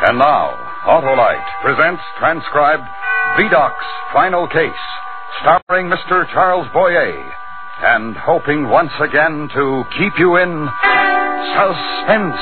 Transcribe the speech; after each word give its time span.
And 0.00 0.16
now, 0.16 0.54
Autolite 0.86 1.44
presents 1.60 2.00
transcribed 2.20 2.84
Vidocq's 3.36 3.86
Final 4.12 4.46
Case, 4.46 4.70
starring 5.40 5.90
Mr. 5.90 6.24
Charles 6.32 6.68
Boyer, 6.72 7.18
and 7.82 8.16
hoping 8.16 8.68
once 8.68 8.92
again 9.00 9.48
to 9.52 9.82
keep 9.98 10.12
you 10.16 10.36
in 10.36 10.68
suspense. 11.50 12.38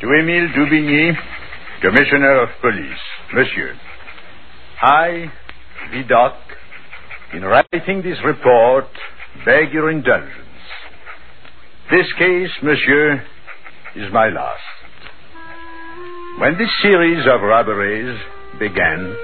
To 0.00 0.06
Emile 0.10 0.48
Dubigny, 0.58 1.12
Commissioner 1.80 2.42
of 2.42 2.48
Police. 2.60 3.04
Monsieur, 3.32 3.78
I, 4.82 5.30
Vidocq, 5.92 6.34
in 7.32 7.44
writing 7.44 8.02
this 8.02 8.18
report, 8.24 8.86
beg 9.44 9.72
your 9.72 9.88
indulgence. 9.88 10.34
This 11.92 12.06
case, 12.18 12.50
monsieur, 12.60 13.22
is 13.96 14.12
my 14.12 14.28
last. 14.28 14.60
When 16.38 16.56
this 16.58 16.70
series 16.82 17.26
of 17.26 17.40
robberies 17.42 18.18
began, 18.58 19.16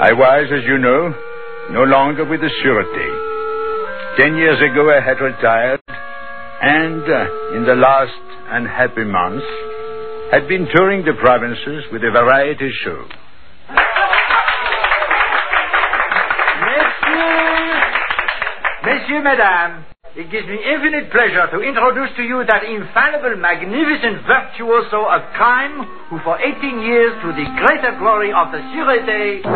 I 0.00 0.12
was, 0.12 0.46
as 0.52 0.64
you 0.64 0.78
know, 0.78 1.14
no 1.70 1.84
longer 1.84 2.24
with 2.24 2.40
the 2.40 2.50
Sûreté. 2.62 4.16
Ten 4.16 4.36
years 4.36 4.58
ago 4.60 4.90
I 4.90 5.00
had 5.00 5.20
retired, 5.20 5.80
and 6.62 7.02
uh, 7.02 7.56
in 7.56 7.64
the 7.64 7.74
last 7.74 8.12
unhappy 8.48 9.04
months, 9.04 9.46
had 10.30 10.46
been 10.48 10.68
touring 10.74 11.04
the 11.04 11.14
provinces 11.20 11.84
with 11.92 12.02
a 12.04 12.10
variety 12.10 12.70
show. 12.84 13.04
Messieurs, 16.60 17.82
Messieurs, 18.84 19.24
Mesdames, 19.24 19.84
it 20.16 20.26
gives 20.30 20.46
me 20.46 20.58
infinite 20.58 21.06
pleasure 21.14 21.46
to 21.54 21.62
introduce 21.62 22.10
to 22.16 22.22
you 22.22 22.42
that 22.42 22.66
infallible, 22.66 23.38
magnificent 23.38 24.26
virtuoso 24.26 25.06
of 25.06 25.22
crime 25.38 25.86
who 26.10 26.18
for 26.26 26.34
18 26.34 26.82
years, 26.82 27.14
to 27.22 27.30
the 27.30 27.46
greater 27.62 27.94
glory 27.98 28.34
of 28.34 28.50
the 28.50 28.58
Sûreté, 28.74 29.46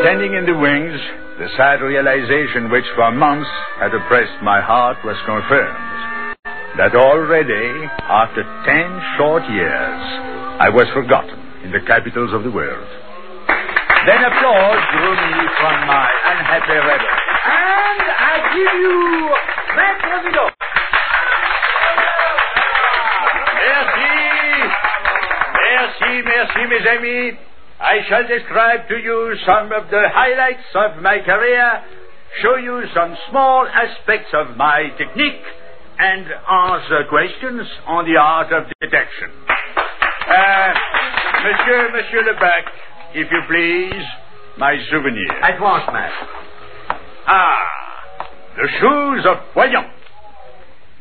Standing 0.00 0.32
in 0.32 0.46
the 0.46 0.56
wings, 0.56 1.00
the 1.38 1.48
sad 1.56 1.80
realization 1.80 2.70
which 2.70 2.84
for 2.94 3.12
months 3.12 3.50
had 3.80 3.92
oppressed 3.92 4.40
my 4.42 4.60
heart 4.60 4.96
was 5.04 5.16
confirmed. 5.26 6.36
That 6.76 6.96
already, 6.96 7.88
after 8.08 8.42
ten 8.64 8.88
short 9.16 9.44
years, 9.52 10.02
I 10.60 10.68
was 10.72 10.88
forgotten 10.94 11.38
in 11.64 11.70
the 11.70 11.80
capitals 11.86 12.32
of 12.32 12.44
the 12.44 12.50
world. 12.50 12.88
Then 14.06 14.20
applause 14.20 14.82
drew 14.92 15.12
me 15.16 15.32
from 15.60 15.76
my 15.88 16.04
unhappy 16.28 16.76
reverie. 16.76 17.08
and 17.08 18.04
I 18.04 18.34
give 18.52 18.72
you 18.84 19.00
Vidocq. 20.24 20.52
Merci. 23.64 24.12
Merci, 25.64 26.12
merci, 26.22 26.62
mes 26.68 26.86
amis. 26.86 27.34
I 27.80 27.96
shall 28.08 28.26
describe 28.28 28.88
to 28.88 28.96
you 28.96 29.36
some 29.46 29.72
of 29.72 29.90
the 29.90 30.02
highlights 30.12 30.68
of 30.74 31.02
my 31.02 31.18
career, 31.24 31.82
show 32.42 32.56
you 32.56 32.82
some 32.94 33.16
small 33.30 33.66
aspects 33.66 34.28
of 34.34 34.56
my 34.56 34.90
technique, 34.98 35.44
and 35.98 36.26
answer 36.28 37.04
questions 37.08 37.66
on 37.86 38.04
the 38.04 38.16
art 38.20 38.52
of 38.52 38.64
detection. 38.80 39.30
Uh, 40.28 40.72
Monsieur, 41.44 41.90
Monsieur 41.92 42.22
Lebec, 42.24 42.64
if 43.14 43.30
you 43.30 43.40
please, 43.48 44.04
my 44.58 44.76
souvenir. 44.90 45.30
At 45.42 45.60
once, 45.60 45.84
Maître. 45.84 46.26
Ah, 47.26 47.58
the 48.56 48.68
shoes 48.80 49.26
of 49.26 49.36
Poyon. 49.54 49.88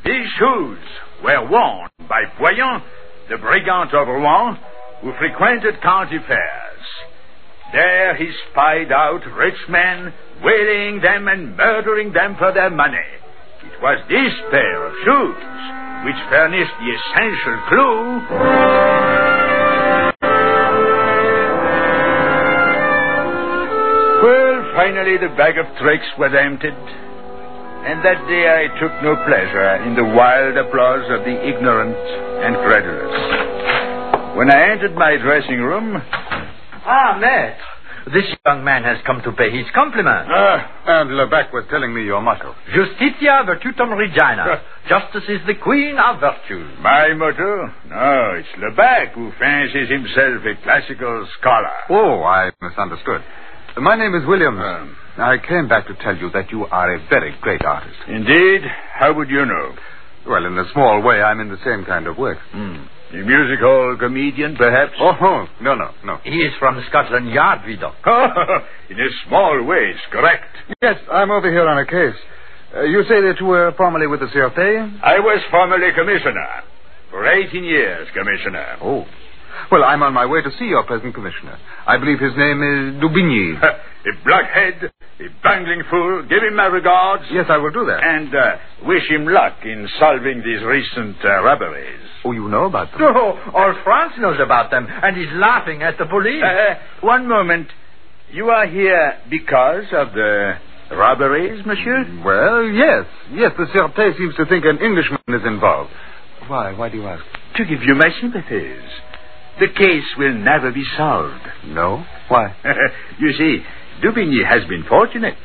These 0.06 0.30
shoes 0.38 0.80
were 1.24 1.50
worn 1.50 1.90
by 2.08 2.24
Poyon, 2.38 2.82
the 3.30 3.38
brigand 3.38 3.94
of 3.94 4.08
Rouen, 4.08 4.58
who 5.02 5.12
frequented 5.18 5.82
county 5.82 6.20
fairs. 6.28 6.86
There 7.74 8.16
he 8.16 8.32
spied 8.52 8.92
out 8.92 9.22
rich 9.36 9.58
men, 9.68 10.14
wailing 10.44 11.02
them 11.02 11.28
and 11.28 11.58
murdering 11.58 12.14
them 12.14 12.36
for 12.38 12.54
their 12.54 12.70
money. 12.70 12.98
It 13.64 13.82
was 13.82 14.00
this 14.08 14.34
pair 14.52 14.86
of 14.86 14.94
shoes 15.04 16.06
which 16.06 16.30
furnished 16.30 16.74
the 16.80 16.90
essential 16.94 17.58
clue. 17.70 19.23
Finally 24.84 25.16
the 25.18 25.32
bag 25.40 25.58
of 25.58 25.66
tricks 25.80 26.06
was 26.20 26.32
emptied. 26.36 26.76
And 27.88 28.04
that 28.04 28.20
day 28.28 28.44
I 28.48 28.68
took 28.80 28.92
no 29.04 29.16
pleasure 29.28 29.76
in 29.88 29.96
the 29.96 30.04
wild 30.16 30.56
applause 30.58 31.04
of 31.12 31.24
the 31.24 31.36
ignorant 31.48 31.96
and 32.44 32.56
credulous. 32.68 33.16
When 34.38 34.52
I 34.52 34.72
entered 34.72 34.96
my 34.96 35.16
dressing 35.18 35.60
room, 35.60 36.02
Ah, 36.86 37.16
Maître. 37.20 37.56
This 38.12 38.28
young 38.46 38.66
man 38.66 38.84
has 38.84 38.98
come 39.08 39.22
to 39.24 39.32
pay 39.32 39.50
his 39.50 39.66
compliments. 39.74 40.28
Ah, 40.30 40.60
and 41.00 41.12
Lebec 41.12 41.54
was 41.54 41.64
telling 41.72 41.94
me 41.96 42.04
your 42.04 42.20
motto. 42.22 42.54
Justitia 42.76 43.46
virtutum 43.48 43.96
regina. 43.98 44.60
Justice 44.90 45.24
is 45.30 45.40
the 45.48 45.56
queen 45.56 45.96
of 45.98 46.20
virtues. 46.20 46.68
my 46.82 47.14
motto? 47.14 47.72
No, 47.88 48.36
it's 48.36 48.52
Lebec 48.60 49.14
who 49.16 49.32
fancies 49.40 49.88
himself 49.90 50.44
a 50.44 50.56
classical 50.64 51.26
scholar. 51.40 51.72
Oh, 51.90 52.24
I 52.24 52.52
misunderstood. 52.62 53.24
My 53.78 53.96
name 53.96 54.14
is 54.14 54.22
William. 54.28 54.58
Williams. 54.58 54.96
I 55.18 55.38
came 55.38 55.68
back 55.68 55.88
to 55.88 55.96
tell 55.96 56.16
you 56.16 56.30
that 56.32 56.52
you 56.52 56.66
are 56.66 56.94
a 56.94 57.00
very 57.10 57.36
great 57.42 57.66
artist. 57.66 57.96
Indeed, 58.08 58.62
how 58.94 59.14
would 59.14 59.30
you 59.30 59.46
know? 59.46 59.76
Well, 60.28 60.46
in 60.46 60.58
a 60.58 60.66
small 60.74 61.02
way, 61.02 61.22
I'm 61.22 61.40
in 61.40 61.50
the 61.50 61.58
same 61.66 61.84
kind 61.86 62.06
of 62.06 62.18
work. 62.18 62.38
Hmm. 62.52 62.86
A 63.14 63.18
music 63.18 63.60
hall 63.62 63.98
comedian, 64.00 64.56
perhaps? 64.56 64.94
Oh, 65.00 65.14
oh, 65.20 65.48
no, 65.62 65.76
no, 65.76 65.90
no. 66.06 66.18
He 66.24 66.42
is 66.42 66.54
from 66.60 66.84
Scotland 66.90 67.30
Yard, 67.32 67.62
Vidocq. 67.62 67.98
in 68.90 69.00
a 69.00 69.10
small 69.28 69.64
way, 69.64 69.92
it's 69.94 70.06
correct. 70.12 70.46
Yes, 70.82 70.96
I'm 71.12 71.32
over 71.32 71.50
here 71.50 71.68
on 71.68 71.78
a 71.80 71.86
case. 71.86 72.20
Uh, 72.76 72.84
you 72.84 73.04
say 73.04 73.22
that 73.22 73.36
you 73.40 73.48
were 73.48 73.74
formerly 73.78 74.08
with 74.08 74.20
the 74.20 74.28
Sûreté? 74.28 75.00
I 75.04 75.20
was 75.20 75.42
formerly 75.52 75.92
commissioner. 75.96 76.48
For 77.10 77.28
18 77.28 77.64
years, 77.64 78.08
commissioner. 78.14 78.78
Oh. 78.82 79.06
Well, 79.72 79.84
I'm 79.84 80.04
on 80.04 80.14
my 80.14 80.26
way 80.26 80.42
to 80.42 80.50
see 80.60 80.66
your 80.66 80.84
present 80.84 81.14
commissioner. 81.14 81.58
I 81.88 81.98
believe 81.98 82.20
his 82.20 82.34
name 82.38 82.62
is 82.62 83.02
Dubigny. 83.02 83.58
a 83.64 84.24
blockhead, 84.26 84.92
a 85.20 85.24
bungling 85.44 85.84
fool. 85.90 86.24
Give 86.30 86.44
him 86.44 86.56
my 86.56 86.66
regards. 86.66 87.24
yes, 87.32 87.46
I 87.50 87.58
will 87.58 87.72
do 87.72 87.86
that. 87.86 88.04
And 88.04 88.34
uh, 88.34 88.56
wish 88.86 89.10
him 89.10 89.26
luck 89.26 89.58
in 89.64 89.88
solving 90.00 90.44
these 90.44 90.64
recent 90.64 91.18
uh, 91.24 91.42
robberies. 91.44 92.00
Oh, 92.26 92.32
you 92.32 92.48
know 92.50 92.66
about 92.66 92.92
them? 92.92 93.02
Oh, 93.02 93.52
all 93.54 93.76
France 93.84 94.14
knows 94.20 94.40
about 94.40 94.72
them, 94.72 94.88
and 94.90 95.18
is 95.20 95.28
laughing 95.34 95.82
at 95.84 95.98
the 95.98 96.06
police. 96.06 96.44
Uh, 96.44 96.76
one 97.06 97.28
moment. 97.28 97.68
You 98.32 98.50
are 98.50 98.66
here 98.66 99.20
because 99.30 99.86
of 99.92 100.14
the 100.14 100.54
robberies, 100.92 101.64
monsieur? 101.66 102.04
Well, 102.26 102.64
yes. 102.64 103.06
Yes, 103.32 103.52
the 103.58 103.66
Sûreté 103.66 104.18
seems 104.18 104.36
to 104.38 104.46
think 104.46 104.66
an 104.66 104.80
Englishman 104.80 105.20
is 105.28 105.46
involved. 105.46 105.92
Why? 106.48 106.74
Why 106.74 106.90
do 106.90 106.98
you 106.98 107.08
ask? 107.08 107.24
To 107.58 107.66
give 107.66 107.84
you 107.84 107.94
my 107.96 108.10
sympathies. 108.22 108.82
The 109.60 109.68
case 109.68 110.06
will 110.18 110.34
never 110.34 110.72
be 110.72 110.84
solved. 110.98 111.46
No? 111.68 112.04
Why? 112.28 112.56
you 113.20 113.34
see, 113.34 113.64
Dubigny 114.04 114.46
has 114.48 114.68
been 114.68 114.84
fortunate. 114.90 115.38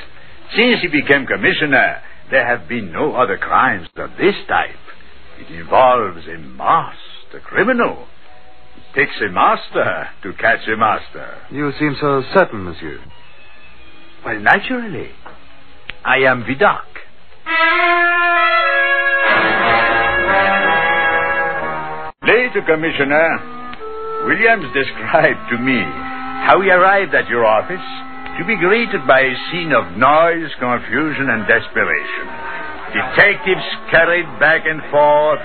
Since 0.57 0.81
he 0.81 0.89
became 0.89 1.27
commissioner, 1.27 2.01
there 2.31 2.47
have 2.47 2.69
been 2.69 2.91
no 2.91 3.15
other 3.15 3.37
crimes 3.37 3.89
of 3.97 4.11
this 4.19 4.35
type. 4.49 4.77
It 5.39 5.55
involves 5.55 6.27
a 6.27 6.39
master 6.39 7.41
criminal. 7.45 8.07
It 8.77 8.99
takes 8.99 9.17
a 9.21 9.31
master 9.31 10.09
to 10.23 10.33
catch 10.35 10.67
a 10.69 10.77
master. 10.77 11.39
You 11.51 11.71
seem 11.79 11.97
so 12.01 12.23
certain, 12.35 12.65
monsieur. 12.65 12.99
Well, 14.25 14.41
naturally. 14.41 15.11
I 16.05 16.19
am 16.19 16.45
Vidocq. 16.45 16.85
Later, 22.23 22.63
Commissioner, 22.67 23.58
Williams 24.29 24.69
described 24.77 25.41
to 25.49 25.57
me 25.57 25.81
how 26.45 26.61
he 26.61 26.69
arrived 26.69 27.15
at 27.15 27.29
your 27.33 27.49
office 27.49 27.81
to 28.37 28.45
be 28.45 28.61
greeted 28.61 29.01
by 29.09 29.25
a 29.25 29.35
scene 29.49 29.73
of 29.73 29.97
noise, 29.97 30.53
confusion, 30.61 31.33
and 31.33 31.49
desperation. 31.49 32.58
Detectives 32.93 33.67
carried 33.91 34.27
back 34.41 34.65
and 34.65 34.81
forth 34.91 35.41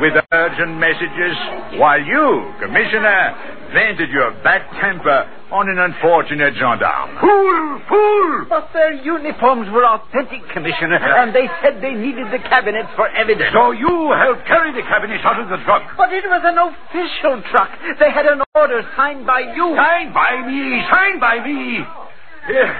with 0.00 0.14
urgent 0.32 0.78
messages, 0.78 1.36
while 1.78 2.00
you, 2.00 2.50
Commissioner, 2.58 3.70
vented 3.72 4.10
your 4.10 4.32
bad 4.42 4.66
temper 4.80 5.30
on 5.52 5.68
an 5.68 5.78
unfortunate 5.78 6.54
gendarme. 6.58 7.16
Fool! 7.20 7.80
Fool! 7.88 8.46
But 8.48 8.72
their 8.74 8.92
uniforms 8.98 9.70
were 9.70 9.86
authentic, 9.86 10.42
Commissioner, 10.52 10.98
and 10.98 11.34
they 11.34 11.46
said 11.62 11.78
they 11.80 11.94
needed 11.94 12.32
the 12.32 12.42
cabinets 12.50 12.90
for 12.96 13.08
evidence. 13.08 13.52
So 13.52 13.70
you 13.72 14.12
helped 14.18 14.44
carry 14.46 14.72
the 14.74 14.82
cabinets 14.82 15.22
out 15.24 15.38
of 15.38 15.48
the 15.48 15.62
truck. 15.64 15.86
But 15.96 16.12
it 16.12 16.24
was 16.26 16.42
an 16.42 16.58
official 16.58 17.42
truck. 17.52 17.70
They 18.00 18.10
had 18.10 18.26
an 18.26 18.42
order 18.54 18.82
signed 18.96 19.26
by 19.26 19.40
you. 19.54 19.76
Signed 19.76 20.12
by 20.12 20.42
me! 20.46 20.82
Signed 20.90 21.20
by 21.20 21.38
me! 21.46 21.84
Here, 22.48 22.74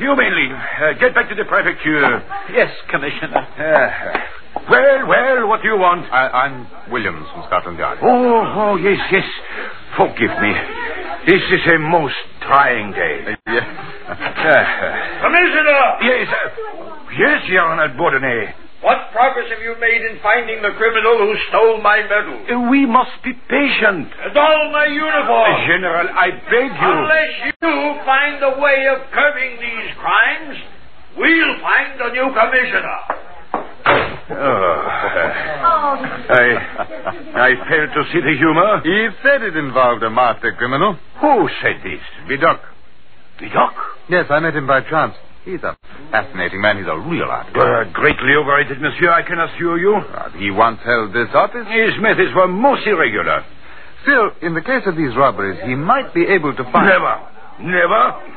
you 0.00 0.16
may 0.16 0.30
leave. 0.30 0.52
Uh, 0.52 0.92
get 0.98 1.14
back 1.14 1.28
to 1.28 1.34
the 1.34 1.44
prefecture. 1.44 2.24
Yes, 2.52 2.72
Commissioner. 2.90 3.36
Uh, 3.36 4.66
well, 4.68 5.06
well, 5.06 5.48
what 5.48 5.62
do 5.62 5.68
you 5.68 5.78
want? 5.78 6.06
I, 6.12 6.46
am 6.46 6.66
Williams 6.90 7.26
from 7.32 7.44
Scotland 7.46 7.78
Yard. 7.78 7.98
Oh, 8.02 8.42
oh, 8.56 8.76
yes, 8.76 8.98
yes. 9.12 9.24
Forgive 9.96 10.30
me. 10.40 10.52
This 11.26 11.42
is 11.52 11.60
a 11.74 11.78
most 11.78 12.14
trying 12.40 12.92
day. 12.92 13.36
Yeah. 13.46 13.60
Uh, 14.08 15.22
Commissioner! 15.22 15.80
yes, 16.02 16.28
uh, 16.28 17.10
yes, 17.18 17.48
Your 17.48 17.62
Honor 17.62 17.94
Bourdonnais. 17.94 18.59
What 18.80 19.12
progress 19.12 19.50
have 19.52 19.60
you 19.60 19.76
made 19.78 20.00
in 20.08 20.20
finding 20.22 20.62
the 20.62 20.72
criminal 20.76 21.18
who 21.20 21.34
stole 21.52 21.82
my 21.82 22.00
medal? 22.00 22.70
We 22.70 22.86
must 22.86 23.12
be 23.22 23.32
patient. 23.34 24.08
And 24.08 24.36
all 24.36 24.72
my 24.72 24.86
uniform. 24.86 25.52
Uh, 25.52 25.66
General, 25.68 26.08
I 26.08 26.30
beg 26.48 26.70
you. 26.72 26.88
Unless 26.88 27.32
you 27.60 27.76
find 28.08 28.40
a 28.42 28.56
way 28.58 28.88
of 28.88 29.04
curbing 29.12 29.60
these 29.60 29.92
crimes, 30.00 30.56
we'll 31.16 31.60
find 31.60 32.00
a 32.00 32.08
new 32.12 32.32
commissioner. 32.32 32.98
Oh, 34.32 34.76
I, 36.30 36.44
I 37.36 37.50
fail 37.68 37.86
to 37.92 38.02
see 38.12 38.20
the 38.20 38.34
humor. 38.38 38.80
He 38.82 39.08
said 39.22 39.42
it 39.42 39.56
involved 39.56 40.02
a 40.04 40.10
master 40.10 40.52
criminal. 40.56 40.96
Who 41.20 41.48
said 41.60 41.82
this? 41.84 42.00
Vidocq. 42.30 42.60
Vidocq? 43.42 43.74
Yes, 44.08 44.26
I 44.30 44.38
met 44.40 44.54
him 44.54 44.66
by 44.66 44.80
chance. 44.88 45.14
He's 45.44 45.62
a 45.62 45.76
fascinating 46.10 46.60
man. 46.60 46.78
He's 46.78 46.86
a 46.86 46.98
real 46.98 47.24
artist. 47.24 47.56
Uh, 47.56 47.84
greatly 47.92 48.34
overrated, 48.36 48.80
monsieur, 48.80 49.10
I 49.10 49.22
can 49.22 49.38
assure 49.40 49.78
you. 49.78 49.96
Uh, 49.96 50.30
he 50.36 50.50
once 50.50 50.80
held 50.84 51.12
this 51.12 51.28
office. 51.34 51.66
His 51.66 51.96
methods 52.00 52.34
were 52.34 52.46
most 52.46 52.86
irregular. 52.86 53.44
Still, 54.02 54.30
in 54.42 54.54
the 54.54 54.60
case 54.60 54.82
of 54.86 54.96
these 54.96 55.16
robberies, 55.16 55.60
he 55.64 55.74
might 55.74 56.12
be 56.14 56.24
able 56.24 56.54
to 56.54 56.64
find. 56.72 56.88
Never. 56.88 57.20
Never. 57.60 58.36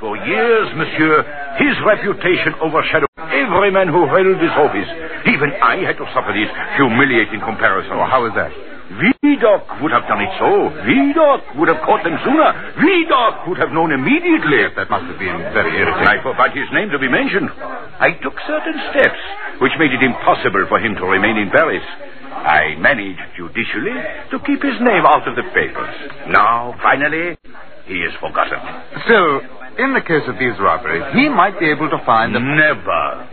For 0.00 0.16
years, 0.16 0.68
monsieur, 0.76 1.24
his 1.58 1.74
reputation 1.84 2.54
overshadowed 2.62 3.12
every 3.18 3.70
man 3.70 3.88
who 3.88 4.06
held 4.08 4.36
this 4.40 4.54
office. 4.56 4.88
Even 5.28 5.52
I 5.60 5.84
had 5.84 5.96
to 6.00 6.06
suffer 6.14 6.32
this 6.32 6.48
humiliating 6.76 7.40
comparison. 7.40 7.92
Oh, 7.96 8.06
how 8.08 8.24
is 8.28 8.34
that? 8.36 8.52
Vidocq 8.92 9.80
would 9.80 9.92
have 9.92 10.04
done 10.04 10.20
it 10.20 10.32
so. 10.36 10.68
Vidocq 10.84 11.56
would 11.56 11.68
have 11.68 11.80
caught 11.84 12.04
them 12.04 12.16
sooner. 12.24 12.50
Vidocq 12.76 13.48
would 13.48 13.56
have 13.56 13.72
known 13.72 13.92
immediately. 13.92 14.60
Yes, 14.68 14.76
that 14.76 14.90
must 14.90 15.08
have 15.08 15.18
been 15.18 15.38
very 15.56 15.72
irritating. 15.80 16.08
I 16.08 16.20
forbade 16.20 16.52
his 16.52 16.68
name 16.72 16.90
to 16.92 16.98
be 16.98 17.08
mentioned. 17.08 17.48
I 17.52 18.12
took 18.20 18.36
certain 18.44 18.76
steps 18.92 19.20
which 19.64 19.72
made 19.78 19.92
it 19.92 20.02
impossible 20.02 20.66
for 20.68 20.78
him 20.78 20.94
to 20.96 21.04
remain 21.08 21.38
in 21.40 21.48
Paris. 21.48 21.84
I 22.32 22.74
managed 22.80 23.22
judicially 23.36 23.96
to 24.32 24.36
keep 24.44 24.60
his 24.60 24.76
name 24.80 25.04
out 25.06 25.28
of 25.28 25.36
the 25.36 25.46
papers. 25.54 25.94
Now, 26.28 26.74
finally, 26.82 27.38
he 27.86 27.96
is 28.02 28.12
forgotten. 28.20 28.60
Still, 29.04 29.40
in 29.78 29.94
the 29.94 30.00
case 30.00 30.26
of 30.28 30.38
these 30.38 30.58
robberies, 30.60 31.04
he 31.14 31.28
might 31.28 31.58
be 31.58 31.70
able 31.70 31.88
to 31.88 31.98
find 32.04 32.34
them. 32.34 32.56
Never. 32.56 33.28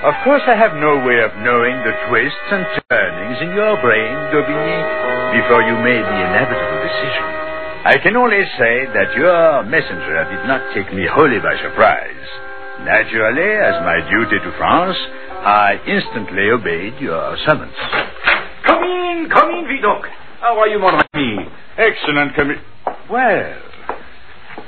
Of 0.00 0.16
course, 0.24 0.40
I 0.48 0.56
have 0.56 0.80
no 0.80 0.96
way 1.04 1.20
of 1.20 1.36
knowing 1.44 1.76
the 1.84 1.92
twists 2.08 2.48
and 2.48 2.64
turnings 2.88 3.38
in 3.44 3.52
your 3.52 3.76
brain, 3.84 4.16
Dubigny, 4.32 4.80
before 5.36 5.60
you 5.60 5.76
made 5.84 6.00
the 6.00 6.20
inevitable 6.24 6.80
decision. 6.88 7.26
I 7.84 7.96
can 8.02 8.16
only 8.16 8.40
say 8.56 8.88
that 8.96 9.12
your 9.12 9.62
messenger 9.68 10.24
did 10.32 10.48
not 10.48 10.72
take 10.72 10.88
me 10.92 11.04
wholly 11.04 11.40
by 11.40 11.52
surprise. 11.60 12.28
Naturally, 12.80 13.52
as 13.60 13.76
my 13.84 14.00
duty 14.08 14.40
to 14.40 14.50
France, 14.56 14.96
I 15.44 15.76
instantly 15.84 16.48
obeyed 16.48 16.96
your 17.00 17.36
summons. 17.46 17.76
Come 18.64 18.82
in, 18.84 19.28
come 19.28 19.48
in, 19.52 19.68
Vidocq. 19.68 20.19
How 20.40 20.58
are 20.58 20.68
you, 20.68 20.78
mon 20.78 20.94
ami? 21.12 21.36
Excellent 21.76 22.32
commi... 22.32 22.56
Well... 23.10 23.60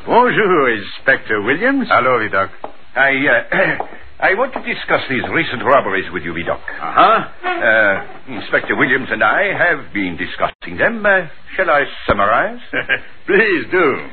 Bonjour, 0.04 0.68
Inspector 0.68 1.40
Williams. 1.42 1.88
Hello, 1.88 2.18
Vidocq. 2.20 2.50
I, 2.94 3.16
uh, 3.24 3.84
I 4.20 4.34
want 4.34 4.52
to 4.52 4.60
discuss 4.60 5.00
these 5.08 5.22
recent 5.32 5.64
robberies 5.64 6.12
with 6.12 6.24
you, 6.24 6.34
Vidocq. 6.34 6.60
Uh-huh. 6.60 7.48
Uh, 7.48 8.36
Inspector 8.36 8.76
Williams 8.76 9.08
and 9.10 9.24
I 9.24 9.56
have 9.56 9.94
been 9.94 10.18
discussing 10.20 10.76
them. 10.76 11.06
Uh, 11.06 11.28
shall 11.56 11.70
I 11.70 11.84
summarize? 12.06 12.60
Please 13.26 13.64
do. 13.70 14.08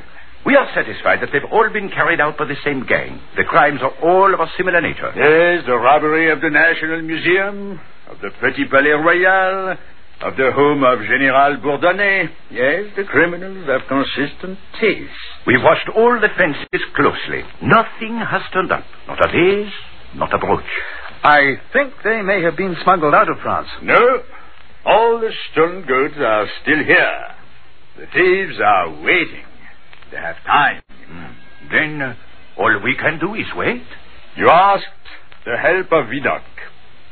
We 0.46 0.56
are 0.56 0.68
satisfied 0.74 1.20
that 1.22 1.30
they've 1.34 1.52
all 1.52 1.70
been 1.74 1.90
carried 1.90 2.22
out 2.22 2.38
by 2.38 2.46
the 2.46 2.56
same 2.64 2.86
gang. 2.86 3.20
The 3.36 3.44
crimes 3.44 3.82
are 3.82 3.92
all 4.02 4.34
of 4.34 4.40
a 4.40 4.48
similar 4.56 4.80
nature. 4.80 5.12
Yes, 5.12 5.66
the 5.68 5.76
robbery 5.76 6.32
of 6.32 6.40
the 6.40 6.52
National 6.52 7.02
Museum, 7.02 7.82
of 8.08 8.16
the 8.22 8.32
Petit 8.40 8.64
Palais 8.72 8.96
Royal, 8.96 9.76
of 10.22 10.36
the 10.36 10.52
home 10.54 10.84
of 10.84 11.00
General 11.00 11.58
Bourdonnais. 11.58 12.30
Yes, 12.52 12.92
the 12.96 13.04
criminals 13.06 13.68
have 13.68 13.88
consistent 13.88 14.60
taste. 14.80 15.12
We've 15.48 15.64
watched 15.64 15.88
all 15.96 16.20
the 16.20 16.28
fences 16.38 16.86
closely. 16.96 17.44
Nothing 17.62 18.20
has 18.20 18.42
turned 18.54 18.72
up. 18.72 18.84
Not 19.08 19.20
a 19.24 19.32
vase, 19.32 19.74
not 20.16 20.34
a 20.34 20.38
brooch. 20.38 20.64
I 21.24 21.56
think 21.74 21.94
they 22.04 22.22
may 22.22 22.42
have 22.44 22.58
been 22.58 22.76
smuggled 22.84 23.14
out 23.14 23.30
of 23.30 23.38
France. 23.42 23.68
No, 23.84 24.24
all 24.86 25.20
the 25.20 25.32
stolen 25.52 25.86
goods 25.86 26.16
are 26.18 26.48
still 26.62 26.84
here. 26.84 27.24
The 27.98 28.06
thieves 28.14 28.60
are 28.64 28.90
waiting. 29.04 29.46
They 30.12 30.18
have 30.18 30.38
time. 30.46 30.82
Mm. 31.10 31.36
Then 31.72 32.02
uh, 32.02 32.16
all 32.58 32.82
we 32.84 32.96
can 32.96 33.20
do 33.20 33.36
is 33.36 33.46
wait. 33.56 33.84
You 34.36 34.50
asked 34.50 34.86
the 35.46 35.58
help 35.58 35.88
of 35.92 36.10
Vidocq. 36.10 36.44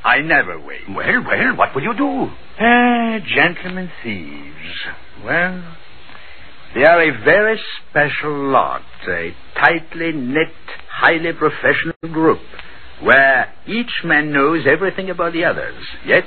I 0.08 0.22
never 0.22 0.58
wait. 0.58 0.88
Well, 0.88 1.24
well, 1.28 1.58
what 1.58 1.76
will 1.76 1.84
you 1.84 1.94
do? 1.94 2.32
Ah, 2.62 3.20
gentlemen 3.28 3.92
thieves. 4.02 4.88
Well, 5.22 5.76
they 6.74 6.86
are 6.86 7.02
a 7.02 7.12
very 7.26 7.60
special 7.92 8.50
lot, 8.50 8.84
a 9.06 9.36
tightly 9.60 10.14
knit, 10.14 10.56
highly 10.90 11.34
professional 11.34 11.98
group, 12.04 12.40
where 13.04 13.54
each 13.68 13.92
man 14.06 14.32
knows 14.32 14.66
everything 14.66 15.10
about 15.10 15.34
the 15.34 15.44
others. 15.44 15.76
Yet, 16.06 16.24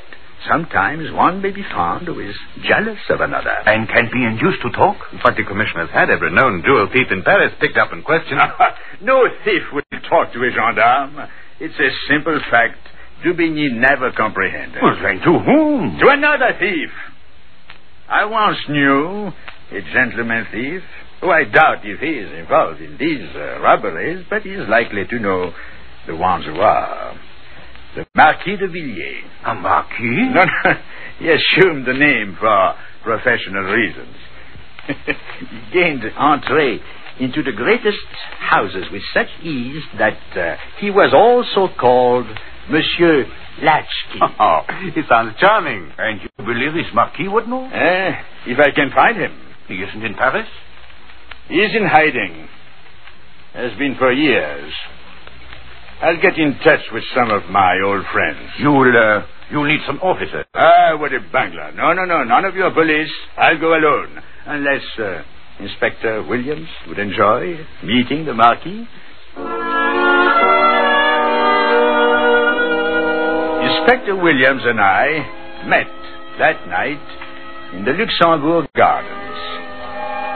sometimes 0.47 1.11
one 1.13 1.41
may 1.41 1.51
be 1.51 1.63
found 1.63 2.07
who 2.07 2.21
is 2.21 2.37
jealous 2.63 3.01
of 3.09 3.23
another. 3.23 3.65
And 3.65 3.89
can 3.89 4.11
be 4.13 4.27
induced 4.27 4.61
to 4.61 4.71
talk? 4.73 4.99
But 5.25 5.37
the 5.37 5.45
commissioner's 5.49 5.89
had 5.89 6.11
every 6.11 6.33
known 6.33 6.63
jewel 6.67 6.87
thief 6.93 7.07
in 7.11 7.23
Paris 7.23 7.55
picked 7.59 7.79
up 7.79 7.95
and 7.95 8.05
questioned. 8.05 8.41
no 9.01 9.25
thief 9.43 9.63
will 9.73 10.01
talk 10.07 10.35
to 10.35 10.45
a 10.45 10.51
gendarme. 10.53 11.31
It's 11.61 11.81
a 11.81 11.91
simple 12.13 12.39
fact 12.51 12.77
Dubigny 13.25 13.73
never 13.73 14.13
comprehended. 14.13 14.83
Well, 14.83 14.97
then 15.03 15.21
to 15.21 15.39
whom? 15.39 15.99
To 15.99 16.09
another 16.09 16.57
thief. 16.59 16.91
I 18.09 18.25
once 18.25 18.59
knew 18.69 19.31
a 19.73 19.81
gentleman 19.93 20.47
thief, 20.51 20.83
who 21.21 21.31
I 21.31 21.45
doubt 21.45 21.85
if 21.85 22.01
he 22.01 22.09
is 22.09 22.39
involved 22.39 22.81
in 22.81 22.97
these 22.99 23.29
uh, 23.35 23.61
robberies, 23.61 24.25
but 24.29 24.43
he 24.43 24.51
is 24.51 24.69
likely 24.69 25.05
to 25.07 25.19
know 25.19 25.53
the 26.07 26.17
ones 26.17 26.45
who 26.47 26.61
are. 26.61 27.19
The 27.95 28.07
Marquis 28.15 28.57
de 28.57 28.69
Villiers. 28.69 29.25
A 29.47 29.55
marquis? 29.55 30.31
No, 30.35 30.45
no. 30.45 30.73
He 31.19 31.29
assumed 31.29 31.87
the 31.87 31.93
name 31.93 32.37
for 32.41 32.75
professional 33.03 33.65
reasons. 33.65 34.17
he 34.87 35.73
gained 35.73 36.03
entree 36.17 36.81
into 37.21 37.43
the 37.43 37.53
greatest 37.53 37.99
houses 38.39 38.87
with 38.91 39.03
such 39.13 39.29
ease 39.43 39.83
that 39.99 40.19
uh, 40.35 40.57
he 40.79 40.91
was 40.91 41.13
also 41.13 41.73
called 41.79 42.27
Monsieur 42.71 43.27
Latchkey. 43.63 44.21
Oh, 44.41 44.61
he 44.95 45.03
sounds 45.09 45.35
charming. 45.39 45.93
And 45.99 46.21
you 46.23 46.45
believe 46.45 46.75
this 46.75 46.87
Marquis 46.95 47.29
would 47.29 47.49
know? 47.49 47.65
Eh, 47.73 48.13
if 48.47 48.59
I 48.59 48.71
can 48.71 48.91
find 48.95 49.17
him. 49.19 49.39
He 49.69 49.75
isn't 49.77 50.03
in 50.03 50.15
Paris? 50.15 50.49
He 51.49 51.57
is 51.57 51.75
in 51.77 51.87
hiding. 51.87 52.49
Has 53.55 53.73
been 53.79 53.97
for 53.99 54.13
years. 54.13 54.73
I'll 56.03 56.21
get 56.21 56.39
in 56.39 56.59
touch 56.65 56.81
with 56.93 57.05
some 57.15 57.31
of 57.31 57.45
my 57.51 57.79
old 57.85 58.05
friends. 58.13 58.51
You'll, 58.59 58.97
uh, 58.97 59.27
you'll 59.51 59.67
need 59.69 59.81
some 59.87 59.99
officers. 59.99 60.47
Ah, 60.55 60.97
what 60.99 61.13
a 61.13 61.21
bungler. 61.33 61.73
No, 61.77 61.93
no, 61.93 62.05
no. 62.05 62.25
None 62.25 62.45
of 62.47 62.55
your 62.55 62.71
police. 62.73 63.11
I'll 63.37 63.59
go 63.61 63.75
alone. 63.75 64.23
Unless, 64.47 64.83
uh, 64.99 65.23
Inspector 65.61 66.23
Williams 66.25 66.69
would 66.89 66.99
enjoy 66.99 67.59
meeting 67.85 68.25
the 68.25 68.33
Marquis. 68.35 68.87
Inspector 73.81 74.13
Williams 74.17 74.61
and 74.67 74.77
I 74.77 75.65
met 75.65 75.89
that 76.37 76.69
night 76.69 77.01
in 77.73 77.81
the 77.81 77.97
Luxembourg 77.97 78.69
Gardens. 78.77 79.41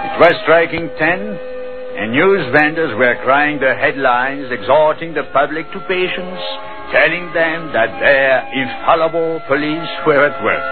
It 0.08 0.14
was 0.16 0.32
striking 0.48 0.88
ten, 0.96 1.20
and 1.20 2.16
news 2.16 2.40
vendors 2.56 2.96
were 2.96 3.20
crying 3.20 3.60
their 3.60 3.76
headlines, 3.76 4.48
exhorting 4.48 5.12
the 5.12 5.28
public 5.36 5.68
to 5.76 5.78
patience, 5.84 6.40
telling 6.88 7.36
them 7.36 7.68
that 7.76 7.92
their 8.00 8.48
infallible 8.48 9.44
police 9.44 9.92
were 10.08 10.24
at 10.24 10.40
work. 10.40 10.64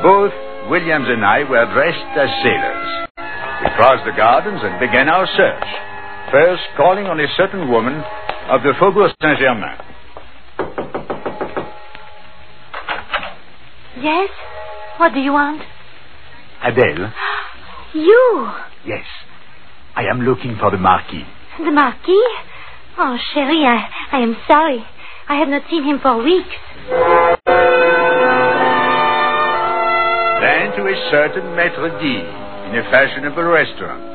Both 0.00 0.32
Williams 0.72 1.04
and 1.04 1.20
I 1.20 1.44
were 1.44 1.68
dressed 1.68 2.16
as 2.16 2.32
sailors. 2.40 3.12
We 3.60 3.76
crossed 3.76 4.08
the 4.08 4.16
gardens 4.16 4.64
and 4.64 4.80
began 4.80 5.12
our 5.12 5.28
search, 5.36 5.68
first 6.32 6.64
calling 6.80 7.12
on 7.12 7.20
a 7.20 7.28
certain 7.36 7.68
woman 7.68 8.00
of 8.48 8.64
the 8.64 8.72
Faubourg 8.80 9.12
Saint-Germain. 9.20 9.99
Yes? 14.00 14.30
What 14.96 15.12
do 15.12 15.20
you 15.20 15.32
want? 15.32 15.62
Adele? 16.62 17.12
You! 17.92 18.48
Yes. 18.86 19.04
I 19.96 20.04
am 20.04 20.20
looking 20.20 20.56
for 20.60 20.70
the 20.70 20.78
Marquis. 20.78 21.26
The 21.58 21.72
Marquis? 21.72 22.24
Oh, 22.96 23.18
Cherie, 23.34 23.66
I, 23.66 23.90
I 24.12 24.20
am 24.20 24.36
sorry. 24.46 24.84
I 25.28 25.34
have 25.40 25.48
not 25.48 25.62
seen 25.68 25.82
him 25.82 25.98
for 26.00 26.22
weeks. 26.22 26.54
Then 30.38 30.70
to 30.78 30.86
a 30.86 30.96
certain 31.10 31.50
maître 31.58 31.90
d' 31.98 32.22
in 32.70 32.78
a 32.78 32.84
fashionable 32.94 33.42
restaurant. 33.42 34.06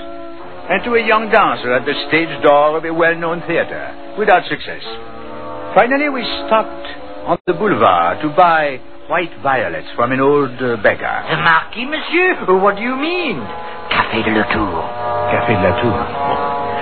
And 0.71 0.81
to 0.85 0.95
a 0.95 1.05
young 1.05 1.29
dancer 1.29 1.73
at 1.73 1.85
the 1.85 1.93
stage 2.07 2.31
door 2.41 2.77
of 2.77 2.85
a 2.85 2.93
well-known 2.93 3.43
theater, 3.45 4.15
without 4.17 4.47
success. 4.47 4.81
Finally, 5.75 6.07
we 6.09 6.23
stopped 6.47 6.87
on 7.27 7.37
the 7.45 7.53
boulevard 7.53 8.21
to 8.21 8.29
buy 8.29 8.79
white 9.09 9.31
violets 9.43 9.88
from 9.95 10.12
an 10.12 10.19
old 10.19 10.51
uh, 10.62 10.77
beggar. 10.81 11.25
The 11.29 11.38
Marquis, 11.38 11.85
monsieur? 11.85 12.45
What 12.62 12.75
do 12.75 12.81
you 12.81 12.95
mean? 12.95 13.38
Café 13.89 14.24
de 14.24 14.31
la 14.31 14.45
Tour. 14.51 14.81
Café 15.31 15.53
de 15.53 15.63
la 15.63 15.81
Tour. 15.81 16.00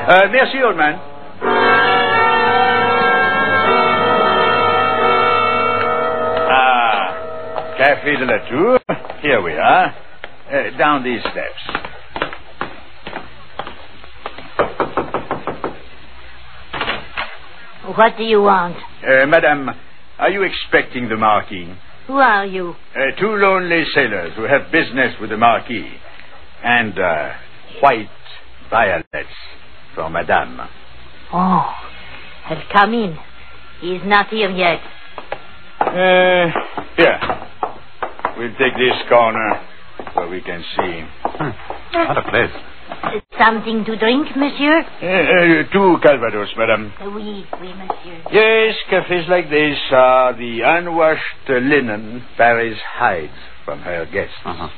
Uh, 0.08 0.32
merci, 0.32 0.62
old 0.64 0.78
man. 0.78 1.00
Ah, 6.50 7.76
Café 7.78 8.18
de 8.18 8.26
la 8.26 8.40
Tour. 8.50 8.80
Here 9.22 9.42
we 9.42 9.54
are. 9.54 9.96
Uh, 10.52 10.78
down 10.78 11.04
these 11.04 11.22
steps. 11.22 11.64
What 17.98 18.18
do 18.18 18.24
you 18.24 18.42
want? 18.42 18.76
Uh, 19.04 19.26
madame, 19.28 19.70
are 20.18 20.30
you 20.30 20.44
expecting 20.44 21.10
the 21.10 21.18
Marquis? 21.18 21.72
Who 22.08 22.14
are 22.14 22.46
you? 22.46 22.76
Uh, 22.96 23.20
two 23.20 23.36
lonely 23.36 23.84
sailors 23.94 24.34
who 24.36 24.44
have 24.44 24.72
business 24.72 25.16
with 25.22 25.30
the 25.30 25.38
Marquis. 25.38 25.90
And 26.64 26.98
uh, 26.98 27.30
white 27.82 28.10
violets 28.70 29.30
for 29.96 30.10
Madame. 30.10 30.60
Oh, 31.34 31.74
well, 32.50 32.64
come 32.72 32.94
in. 32.94 33.18
He's 33.82 34.02
not 34.06 34.28
here 34.30 34.50
yet. 34.50 34.80
Uh, 35.80 36.52
here. 36.98 37.20
We'll 38.38 38.56
take 38.58 38.76
this 38.76 38.96
corner 39.10 39.62
where 40.14 40.28
we 40.28 40.42
can 40.42 40.64
see. 40.76 41.04
Hmm. 41.24 41.50
What 42.08 42.18
a 42.18 42.30
place. 42.30 42.73
Something 43.38 43.84
to 43.86 43.98
drink, 43.98 44.28
monsieur? 44.36 44.82
Uh, 45.02 45.06
uh, 45.06 45.72
two 45.72 45.98
Calvados, 46.02 46.50
Madame. 46.58 46.94
Oui, 47.16 47.46
oui, 47.62 47.74
monsieur. 47.74 48.24
Yes, 48.32 48.76
cafes 48.90 49.28
like 49.30 49.50
this 49.50 49.78
are 49.92 50.34
the 50.38 50.62
unwashed 50.62 51.50
linen 51.50 52.26
Paris 52.38 52.78
hides 52.96 53.34
from 53.66 53.80
her 53.80 54.06
guests. 54.06 54.36
Uh-huh. 54.46 54.70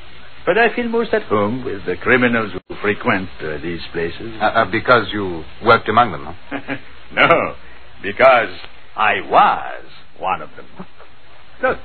But 0.45 0.57
I 0.57 0.75
feel 0.75 0.87
most 0.89 1.13
at 1.13 1.23
home 1.23 1.65
with 1.65 1.85
the 1.85 1.97
criminals 1.97 2.53
who 2.53 2.75
frequent 2.75 3.29
uh, 3.41 3.57
these 3.57 3.81
places. 3.91 4.33
Uh, 4.39 4.45
uh, 4.45 4.71
because 4.71 5.07
you 5.11 5.43
worked 5.63 5.89
among 5.89 6.11
them, 6.11 6.25
huh? 6.25 6.75
no, 7.13 7.55
because 8.03 8.55
I 8.95 9.21
was 9.21 9.85
one 10.19 10.41
of 10.41 10.49
them. 10.55 10.67
Look, 11.61 11.79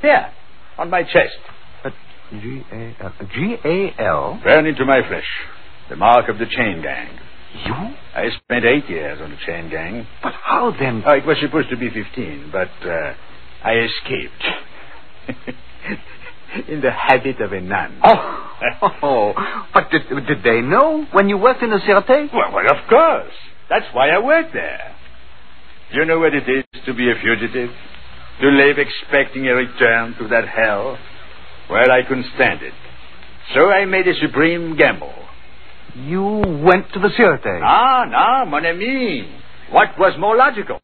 here, 0.00 0.32
on 0.78 0.90
my 0.90 1.04
chest. 1.04 1.36
But 2.32 2.40
G-A-L... 2.40 3.12
G-A-L? 3.34 4.40
Burned 4.42 4.66
into 4.66 4.84
my 4.84 5.06
flesh. 5.06 5.26
The 5.90 5.96
mark 5.96 6.28
of 6.28 6.38
the 6.38 6.46
chain 6.46 6.82
gang. 6.82 7.18
You? 7.66 7.74
I 8.14 8.28
spent 8.44 8.64
eight 8.64 8.88
years 8.88 9.20
on 9.22 9.30
the 9.30 9.36
chain 9.46 9.68
gang. 9.68 10.06
But 10.22 10.32
how 10.42 10.72
then... 10.78 11.02
Oh, 11.06 11.12
it 11.12 11.26
was 11.26 11.36
supposed 11.42 11.68
to 11.70 11.76
be 11.76 11.90
15, 11.90 12.50
but 12.50 12.70
uh, 12.88 13.14
I 13.62 13.74
escaped. 13.84 14.44
in 16.68 16.80
the 16.80 16.90
habit 16.90 17.40
of 17.40 17.52
a 17.52 17.60
nun. 17.60 18.00
Oh, 18.04 18.48
oh, 19.02 19.32
but 19.74 19.90
did, 19.90 20.02
did 20.26 20.42
they 20.42 20.60
know 20.60 21.06
when 21.12 21.28
you 21.28 21.36
worked 21.36 21.62
in 21.62 21.70
the 21.70 21.78
Sûreté? 21.78 22.32
Well, 22.32 22.52
well, 22.52 22.70
of 22.70 22.88
course. 22.88 23.32
That's 23.68 23.86
why 23.92 24.08
I 24.10 24.18
worked 24.18 24.52
there. 24.52 24.96
Do 25.92 25.98
You 25.98 26.04
know 26.06 26.18
what 26.18 26.34
it 26.34 26.48
is 26.48 26.64
to 26.86 26.94
be 26.94 27.10
a 27.10 27.14
fugitive? 27.20 27.70
To 28.40 28.48
live 28.48 28.78
expecting 28.78 29.46
a 29.48 29.54
return 29.54 30.14
to 30.18 30.28
that 30.28 30.48
hell? 30.48 30.98
Well, 31.70 31.90
I 31.90 32.02
couldn't 32.06 32.26
stand 32.34 32.62
it. 32.62 32.74
So 33.54 33.68
I 33.70 33.84
made 33.84 34.06
a 34.06 34.14
supreme 34.14 34.76
gamble. 34.76 35.12
You 35.96 36.24
went 36.64 36.92
to 36.94 37.00
the 37.00 37.08
Sûreté? 37.08 37.60
Ah, 37.62 38.04
no, 38.08 38.50
mon 38.50 38.64
ami. 38.64 39.28
What 39.70 39.98
was 39.98 40.14
more 40.18 40.36
logical? 40.36 40.80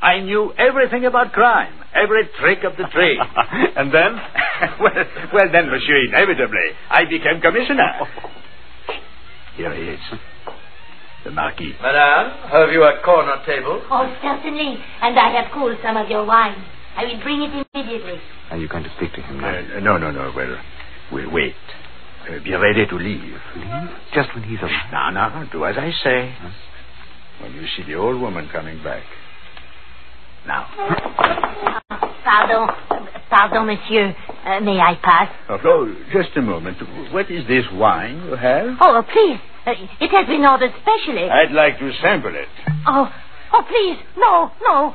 I 0.00 0.20
knew 0.20 0.52
everything 0.58 1.06
about 1.06 1.32
crime, 1.32 1.72
every 1.94 2.28
trick 2.38 2.62
of 2.62 2.76
the 2.76 2.84
trade. 2.92 3.18
and 3.76 3.92
then? 3.92 4.14
well, 4.80 5.04
well, 5.32 5.48
then, 5.50 5.70
monsieur, 5.70 5.96
inevitably, 6.06 6.68
I 6.90 7.04
became 7.08 7.40
commissioner. 7.40 7.90
Here 9.56 9.74
he 9.74 9.82
is. 9.94 10.00
The 11.24 11.30
Marquis. 11.30 11.72
Madame, 11.80 12.50
have 12.50 12.70
you 12.70 12.82
a 12.84 13.00
corner 13.02 13.40
table? 13.46 13.80
Oh, 13.90 14.14
certainly. 14.20 14.76
And 15.00 15.18
I 15.18 15.40
have 15.40 15.50
cooled 15.54 15.78
some 15.82 15.96
of 15.96 16.10
your 16.10 16.26
wine. 16.26 16.62
I 16.96 17.04
will 17.06 17.20
bring 17.22 17.42
it 17.42 17.66
immediately. 17.74 18.20
Are 18.50 18.56
you 18.56 18.68
going 18.68 18.84
to 18.84 18.90
speak 18.96 19.12
to 19.14 19.22
him 19.22 19.40
now? 19.40 19.48
Uh, 19.58 19.80
no, 19.80 19.96
no, 19.98 20.10
no. 20.10 20.32
Well, 20.34 20.56
we'll 21.12 21.30
wait. 21.30 21.54
Uh, 22.22 22.42
be 22.42 22.54
ready 22.54 22.86
to 22.86 22.96
leave. 22.96 23.20
Leave? 23.56 23.90
Just 24.14 24.34
when 24.34 24.44
he's 24.44 24.60
alive? 24.60 24.92
No, 24.92 25.10
no. 25.10 25.46
Do 25.50 25.64
as 25.64 25.76
I 25.76 25.90
say. 26.02 26.34
When 27.40 27.52
you 27.54 27.66
see 27.76 27.82
the 27.82 27.94
old 27.94 28.20
woman 28.20 28.48
coming 28.52 28.82
back. 28.82 29.02
Now. 30.46 30.66
Pardon. 32.24 32.68
Pardon, 33.28 33.66
monsieur. 33.66 34.14
Uh, 34.44 34.60
may 34.60 34.78
I 34.78 34.94
pass? 35.02 35.28
Oh, 35.48 35.92
just 36.12 36.36
a 36.36 36.42
moment. 36.42 36.78
What 37.12 37.30
is 37.30 37.46
this 37.48 37.64
wine 37.72 38.22
you 38.26 38.36
have? 38.36 38.76
Oh, 38.80 39.02
please. 39.12 39.40
Uh, 39.66 39.72
it 40.00 40.10
has 40.10 40.26
been 40.26 40.44
ordered 40.44 40.72
specially. 40.80 41.28
I'd 41.28 41.50
like 41.52 41.78
to 41.78 41.90
sample 42.00 42.34
it. 42.34 42.48
Oh, 42.86 43.10
oh, 43.52 43.62
please. 43.68 43.98
No, 44.16 44.52
no. 44.62 44.94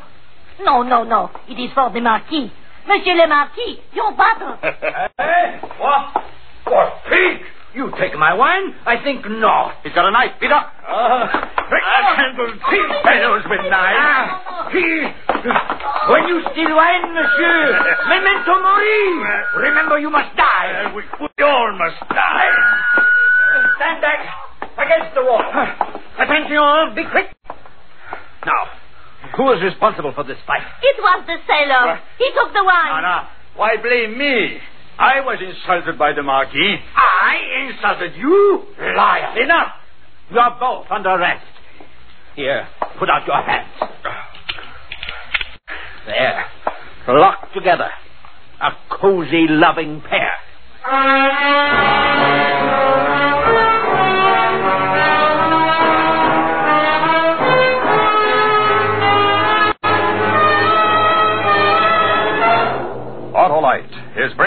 No, 0.63 0.83
no, 0.83 1.03
no. 1.03 1.31
It 1.47 1.59
is 1.59 1.71
for 1.73 1.91
the 1.91 2.01
Marquis. 2.01 2.51
Monsieur 2.87 3.15
le 3.15 3.27
Marquis, 3.27 3.79
your 3.93 4.11
bottle. 4.15 4.57
Hey, 4.61 5.07
eh? 5.19 5.59
what? 5.79 6.23
What, 6.65 6.93
pig? 7.09 7.41
You 7.73 7.91
take 7.99 8.17
my 8.17 8.33
wine? 8.33 8.73
I 8.85 8.97
think 9.03 9.23
not. 9.29 9.75
He's 9.83 9.93
got 9.93 10.05
a 10.07 10.11
knife. 10.11 10.33
Up. 10.41 10.73
Uh, 10.89 11.29
I 11.29 12.15
handle 12.17 12.49
pig 12.65 12.87
fellows 13.05 13.43
with 13.45 13.61
knives. 13.69 14.01
Ah. 14.01 14.69
He... 14.73 15.05
When 16.09 16.27
you 16.27 16.41
steal 16.51 16.75
wine, 16.75 17.13
monsieur, 17.13 17.77
memento 18.09 18.53
mori. 18.57 19.69
Remember, 19.69 19.99
you 19.99 20.09
must 20.09 20.35
die. 20.35 20.91
we, 20.95 21.03
we 21.21 21.43
all 21.45 21.77
must 21.77 22.01
die. 22.09 22.49
Stand 23.77 24.01
back 24.01 24.25
against 24.77 25.13
the 25.13 25.21
wall. 25.21 25.41
Ah. 25.41 25.99
Attention, 26.19 26.57
all. 26.57 26.91
be 26.95 27.05
quick. 27.11 27.29
Now, 28.45 28.65
who 29.35 29.51
is 29.53 29.61
responsible 29.61 30.13
for 30.13 30.23
this 30.23 30.37
fight? 30.47 30.63
It 30.81 30.97
was 31.01 31.23
the 31.27 31.37
sailor. 31.47 31.99
He 32.17 32.29
took 32.33 32.53
the 32.53 32.63
wine. 32.63 33.03
Anna, 33.03 33.29
why 33.55 33.77
blame 33.77 34.17
me? 34.17 34.59
I 34.97 35.21
was 35.21 35.39
insulted 35.41 35.97
by 35.97 36.13
the 36.13 36.23
Marquis. 36.23 36.77
I 36.95 37.69
insulted 37.69 38.17
you? 38.17 38.65
Liar. 38.79 39.41
Enough! 39.41 39.73
You're 40.31 40.57
both 40.59 40.85
under 40.91 41.09
arrest. 41.09 41.45
Here, 42.35 42.67
put 42.97 43.09
out 43.09 43.25
your 43.25 43.41
hands. 43.41 43.69
There. 46.05 46.45
Locked 47.07 47.53
together. 47.53 47.89
A 48.61 48.71
cozy, 48.89 49.47
loving 49.49 50.01
pair. 50.01 50.31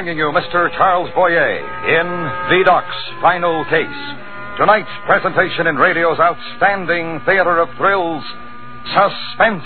Bringing 0.03 0.19
you 0.19 0.33
Mr. 0.33 0.69
Charles 0.77 1.09
Boyer 1.15 1.59
in 1.87 2.07
Vidocq's 2.51 3.23
Final 3.23 3.65
Case. 3.67 4.59
Tonight's 4.59 4.91
presentation 5.07 5.69
in 5.69 5.77
radio's 5.77 6.19
outstanding 6.19 7.21
theater 7.25 7.61
of 7.61 7.69
thrills, 7.77 8.25
Suspense. 8.87 9.63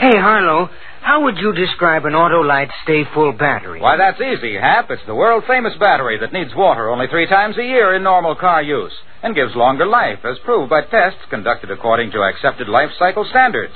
Hey, 0.00 0.18
Harlow, 0.18 0.68
how 1.16 1.22
would 1.22 1.38
you 1.38 1.54
describe 1.54 2.04
an 2.04 2.12
Autolite 2.12 2.68
Stay 2.82 3.04
Full 3.14 3.32
battery? 3.32 3.80
Why, 3.80 3.96
that's 3.96 4.20
easy, 4.20 4.54
Hap. 4.54 4.90
It's 4.90 5.00
the 5.06 5.14
world 5.14 5.44
famous 5.48 5.72
battery 5.80 6.18
that 6.20 6.30
needs 6.30 6.54
water 6.54 6.90
only 6.90 7.06
three 7.06 7.26
times 7.26 7.56
a 7.56 7.62
year 7.62 7.94
in 7.94 8.02
normal 8.02 8.34
car 8.36 8.62
use 8.62 8.92
and 9.22 9.34
gives 9.34 9.56
longer 9.56 9.86
life, 9.86 10.18
as 10.24 10.36
proved 10.44 10.68
by 10.68 10.82
tests 10.82 11.20
conducted 11.30 11.70
according 11.70 12.10
to 12.10 12.20
accepted 12.20 12.68
life 12.68 12.90
cycle 12.98 13.24
standards. 13.30 13.72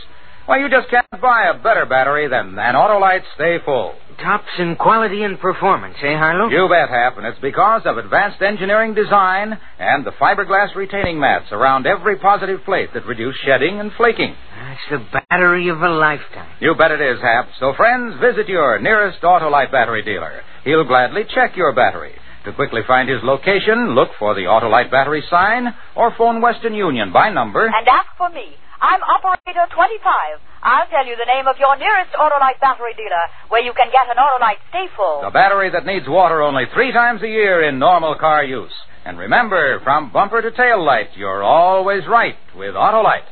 Why, 0.50 0.58
you 0.58 0.68
just 0.68 0.90
can't 0.90 1.06
buy 1.22 1.46
a 1.46 1.62
better 1.62 1.86
battery 1.86 2.26
than 2.26 2.58
an 2.58 2.74
Autolite 2.74 3.22
Stay 3.36 3.58
Full. 3.64 3.94
Tops 4.20 4.50
in 4.58 4.74
quality 4.74 5.22
and 5.22 5.38
performance, 5.38 5.94
eh, 6.02 6.18
Harlow? 6.18 6.50
You 6.50 6.68
bet, 6.68 6.90
Hap, 6.90 7.16
and 7.18 7.24
it's 7.24 7.38
because 7.38 7.82
of 7.84 7.98
advanced 7.98 8.42
engineering 8.42 8.92
design 8.92 9.56
and 9.78 10.04
the 10.04 10.10
fiberglass 10.10 10.74
retaining 10.74 11.20
mats 11.20 11.52
around 11.52 11.86
every 11.86 12.18
positive 12.18 12.64
plate 12.64 12.88
that 12.94 13.06
reduce 13.06 13.36
shedding 13.46 13.78
and 13.78 13.92
flaking. 13.92 14.34
That's 14.58 14.80
the 14.90 15.20
battery 15.30 15.68
of 15.68 15.80
a 15.82 15.88
lifetime. 15.88 16.50
You 16.58 16.74
bet 16.74 16.90
it 16.90 17.00
is, 17.00 17.20
Hap. 17.22 17.50
So, 17.60 17.72
friends, 17.76 18.18
visit 18.20 18.48
your 18.48 18.80
nearest 18.80 19.22
Autolite 19.22 19.70
battery 19.70 20.02
dealer. 20.02 20.42
He'll 20.64 20.82
gladly 20.82 21.26
check 21.32 21.56
your 21.56 21.72
battery. 21.72 22.14
To 22.46 22.52
quickly 22.52 22.80
find 22.88 23.08
his 23.08 23.22
location, 23.22 23.94
look 23.94 24.08
for 24.18 24.34
the 24.34 24.50
Autolite 24.50 24.90
battery 24.90 25.22
sign 25.30 25.72
or 25.94 26.12
phone 26.18 26.40
Western 26.42 26.74
Union 26.74 27.12
by 27.12 27.30
number. 27.30 27.66
And 27.66 27.86
ask 27.86 28.08
for 28.18 28.30
me. 28.30 28.56
I'm 28.80 29.04
operator 29.04 29.68
25. 29.76 30.40
I'll 30.64 30.88
tell 30.88 31.04
you 31.04 31.16
the 31.16 31.28
name 31.28 31.46
of 31.46 31.56
your 31.60 31.76
nearest 31.76 32.16
Autolite 32.16 32.60
battery 32.60 32.96
dealer 32.96 33.28
where 33.48 33.60
you 33.60 33.72
can 33.76 33.92
get 33.92 34.08
an 34.08 34.16
Autolite 34.16 34.60
Stay 34.72 34.88
Full. 34.96 35.20
The 35.24 35.30
battery 35.30 35.70
that 35.70 35.84
needs 35.84 36.08
water 36.08 36.40
only 36.40 36.64
three 36.72 36.92
times 36.92 37.22
a 37.22 37.28
year 37.28 37.68
in 37.68 37.78
normal 37.78 38.16
car 38.16 38.42
use. 38.42 38.72
And 39.04 39.18
remember, 39.18 39.80
from 39.84 40.12
bumper 40.12 40.40
to 40.40 40.50
tail 40.50 40.84
light, 40.84 41.12
you're 41.16 41.42
always 41.42 42.06
right 42.08 42.36
with 42.56 42.74
Autolite. 42.74 43.28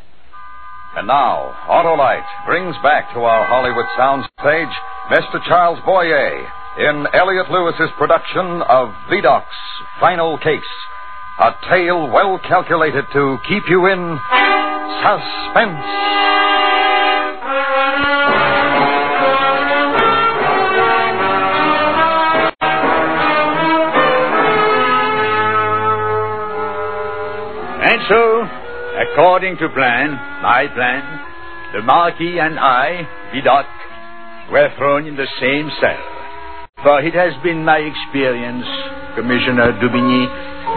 And 0.97 1.07
now, 1.07 1.57
Autolite 1.69 2.29
brings 2.47 2.77
back 2.83 3.13
to 3.15 3.21
our 3.21 3.47
Hollywood 3.47 3.89
soundstage 3.97 4.73
Mr. 5.13 5.41
Charles 5.49 5.79
Boyer 5.85 6.45
in 6.79 7.07
Elliott 7.15 7.51
Lewis's 7.51 7.91
production 7.97 8.63
of 8.69 8.89
Vidocq's 9.11 9.57
Final 10.01 10.39
Case. 10.39 10.61
A 11.41 11.55
tale 11.71 12.11
well 12.11 12.41
calculated 12.49 13.05
to 13.13 13.39
keep 13.49 13.63
you 13.69 13.87
in 13.87 14.19
suspense. 14.99 15.87
And 27.87 28.03
so, 28.09 28.43
according 28.99 29.59
to 29.59 29.69
plan, 29.69 30.11
my 30.43 30.67
plan, 30.75 31.21
the 31.73 31.83
Marquis 31.83 32.41
and 32.41 32.59
I, 32.59 33.07
Vidocq, 33.33 34.51
were 34.51 34.75
thrown 34.77 35.07
in 35.07 35.15
the 35.15 35.29
same 35.39 35.71
cell. 35.81 36.03
For 36.83 37.01
it 37.01 37.15
has 37.15 37.33
been 37.45 37.65
my 37.65 37.79
experience, 37.79 38.67
Commissioner 39.15 39.79
Dubigny, 39.79 40.27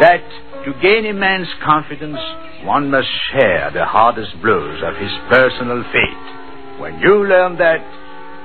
that 0.01 0.50
to 0.65 0.73
gain 0.81 1.05
a 1.05 1.13
man's 1.13 1.49
confidence, 1.63 2.19
one 2.63 2.91
must 2.91 3.07
share 3.31 3.71
the 3.73 3.85
hardest 3.85 4.31
blows 4.41 4.81
of 4.83 4.95
his 4.95 5.11
personal 5.29 5.83
fate. 5.91 6.79
When 6.79 6.99
you 6.99 7.25
learn 7.25 7.57
that, 7.57 7.81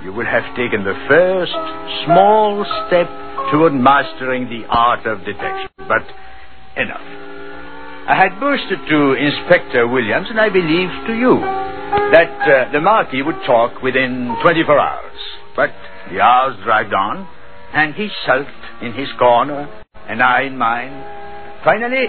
you 0.02 0.12
will 0.12 0.26
have 0.26 0.44
taken 0.56 0.84
the 0.84 0.96
first 1.08 1.52
small 2.04 2.64
step 2.86 3.08
toward 3.52 3.74
mastering 3.74 4.48
the 4.48 4.64
art 4.68 5.06
of 5.06 5.24
detection. 5.24 5.68
But 5.76 6.04
enough. 6.76 7.04
I 8.08 8.14
had 8.14 8.38
boasted 8.38 8.78
to 8.88 9.12
Inspector 9.14 9.88
Williams, 9.88 10.28
and 10.30 10.38
I 10.38 10.48
believe 10.48 10.90
to 11.08 11.14
you, 11.14 11.40
that 12.12 12.38
uh, 12.46 12.72
the 12.72 12.80
Marquis 12.80 13.22
would 13.22 13.42
talk 13.46 13.82
within 13.82 14.36
24 14.42 14.78
hours. 14.78 15.18
But 15.56 15.70
the 16.10 16.20
hours 16.20 16.56
dragged 16.62 16.94
on, 16.94 17.26
and 17.72 17.94
he 17.94 18.08
sulked 18.24 18.50
in 18.82 18.92
his 18.92 19.08
corner, 19.18 19.68
and 20.08 20.22
I 20.22 20.42
in 20.42 20.56
mine. 20.56 21.15
Finally, 21.66 22.06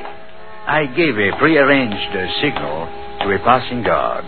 I 0.68 0.86
gave 0.96 1.18
a 1.18 1.36
prearranged 1.40 2.16
uh, 2.16 2.28
signal 2.44 2.86
to 3.22 3.34
a 3.34 3.40
passing 3.40 3.82
guard. 3.82 4.24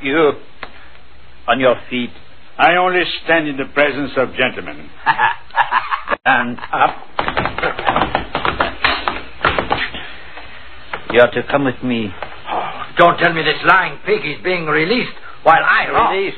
You, 0.00 0.34
on 1.48 1.58
your 1.58 1.74
feet. 1.90 2.10
I 2.56 2.76
only 2.76 3.02
stand 3.24 3.48
in 3.48 3.56
the 3.56 3.64
presence 3.74 4.12
of 4.16 4.28
gentlemen. 4.36 4.88
Stand 6.20 6.58
up. 6.72 6.96
You 11.10 11.20
are 11.20 11.32
to 11.32 11.42
come 11.50 11.64
with 11.64 11.82
me. 11.82 12.10
Don't 12.96 13.18
tell 13.18 13.32
me 13.32 13.42
this 13.42 13.58
lying 13.66 13.98
pig 14.06 14.20
is 14.24 14.40
being 14.44 14.66
released 14.66 15.16
while 15.42 15.64
I... 15.64 16.12
Released. 16.12 16.36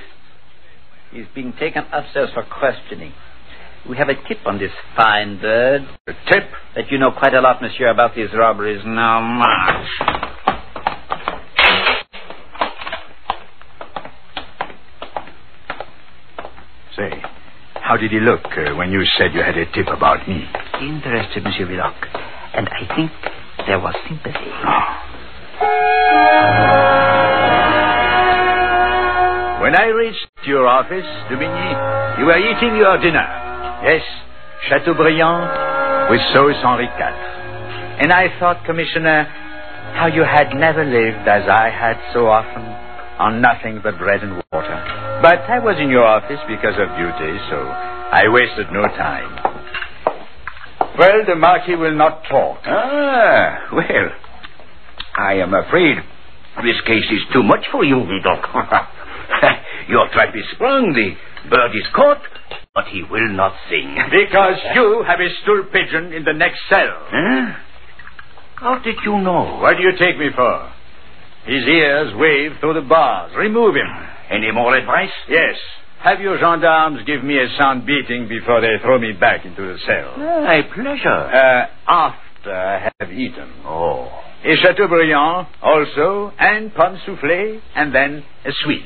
He's 1.13 1.27
being 1.35 1.53
taken 1.61 1.85
upstairs 1.93 2.31
for 2.33 2.43
questioning. 2.45 3.13
We 3.89 3.97
have 3.99 4.09
a 4.09 4.15
tip 4.29 4.39
on 4.47 4.59
this 4.59 4.73
fine 4.97 5.41
bird. 5.41 5.83
A 6.09 6.13
tip? 6.29 6.51
That 6.75 6.91
you 6.91 6.99
know 6.99 7.13
quite 7.13 7.35
a 7.35 7.41
lot, 7.41 7.63
monsieur, 7.63 7.89
about 7.89 8.17
these 8.17 8.29
robberies. 8.37 8.83
Now, 8.85 9.21
march. 9.21 9.87
Say, 16.97 17.23
how 17.75 17.97
did 17.97 18.11
he 18.11 18.19
look 18.19 18.43
uh, 18.45 18.75
when 18.75 18.91
you 18.91 19.05
said 19.17 19.33
you 19.33 19.43
had 19.43 19.57
a 19.57 19.67
tip 19.73 19.87
about 19.87 20.27
me? 20.29 20.45
Interested, 20.81 21.45
Monsieur 21.45 21.67
Vidocq. 21.67 21.95
And 22.55 22.69
I 22.69 22.97
think 22.97 23.13
there 23.69 23.79
was 23.79 23.95
sympathy. 24.09 24.51
When 29.63 29.77
I 29.77 29.87
reached 29.95 30.27
your 30.45 30.67
office, 30.67 31.07
Dubigny, 31.31 32.19
you 32.19 32.25
were 32.25 32.39
eating 32.39 32.77
your 32.77 32.99
dinner. 32.99 33.46
Yes, 33.83 34.03
Chateaubriand 34.69 36.11
with 36.11 36.21
sauce 36.33 36.57
Henri 36.65 36.87
IV. 36.87 37.01
And 38.01 38.13
I 38.13 38.29
thought, 38.39 38.65
Commissioner, 38.65 39.25
how 39.95 40.07
you 40.07 40.23
had 40.25 40.55
never 40.55 40.85
lived 40.85 41.29
as 41.29 41.49
I 41.49 41.71
had 41.71 41.97
so 42.13 42.27
often 42.27 42.63
on 43.19 43.41
nothing 43.41 43.81
but 43.83 43.99
bread 43.99 44.23
and 44.23 44.43
water. 44.53 44.77
But 45.23 45.41
I 45.49 45.59
was 45.59 45.77
in 45.81 45.91
your 45.91 46.05
office 46.05 46.41
because 46.49 46.77
of 46.77 46.89
duty, 46.97 47.39
so 47.49 47.59
I 48.13 48.29
wasted 48.29 48.67
no 48.73 48.83
time. 48.97 49.57
Well, 50.99 51.25
the 51.27 51.35
Marquis 51.37 51.77
will 51.77 51.95
not 51.95 52.25
talk. 52.31 52.59
Ah, 52.65 53.69
well, 53.73 54.09
I 55.19 55.35
am 55.35 55.53
afraid 55.55 55.99
this 56.63 56.81
case 56.87 57.05
is 57.11 57.21
too 57.33 57.43
much 57.43 57.65
for 57.71 57.85
you, 57.85 57.97
Vidocq. 57.97 58.89
Your 59.89 60.09
trap 60.13 60.35
is 60.35 60.45
sprung, 60.55 60.93
the 60.93 61.15
bird 61.51 61.73
is 61.75 61.87
caught, 61.95 62.23
but 62.77 62.85
he 62.93 63.03
will 63.03 63.33
not 63.33 63.55
sing. 63.71 63.97
Because 64.13 64.59
you 64.75 65.03
have 65.09 65.19
a 65.19 65.31
stool 65.43 65.65
pigeon 65.73 66.13
in 66.13 66.23
the 66.25 66.35
next 66.35 66.61
cell. 66.69 66.93
Huh? 67.11 67.53
How 68.57 68.79
did 68.85 68.97
you 69.05 69.19
know? 69.19 69.59
What 69.61 69.79
do 69.79 69.83
you 69.83 69.93
take 69.99 70.19
me 70.19 70.29
for? 70.37 70.71
His 71.47 71.65
ears 71.65 72.13
wave 72.17 72.53
through 72.61 72.75
the 72.75 72.87
bars. 72.87 73.33
Remove 73.37 73.75
him. 73.77 73.89
Any 74.31 74.51
more 74.53 74.77
advice? 74.77 75.11
Yes. 75.29 75.57
Have 76.01 76.21
your 76.21 76.39
gendarmes 76.39 77.01
give 77.07 77.25
me 77.25 77.39
a 77.39 77.49
sound 77.59 77.87
beating 77.87 78.29
before 78.29 78.61
they 78.61 78.77
throw 78.83 78.99
me 78.99 79.13
back 79.13 79.47
into 79.47 79.63
the 79.63 79.79
cell. 79.87 80.19
My 80.19 80.61
pleasure. 80.75 81.09
Uh, 81.09 81.67
after 81.89 82.53
I 82.53 82.91
have 83.01 83.11
eaten. 83.13 83.51
Oh. 83.65 84.11
A 84.45 84.57
Chateaubriand 84.63 85.47
also, 85.63 86.33
and 86.39 86.73
pomme 86.75 86.99
soufflé, 87.07 87.61
and 87.75 87.95
then 87.95 88.23
a 88.45 88.53
sweet. 88.63 88.85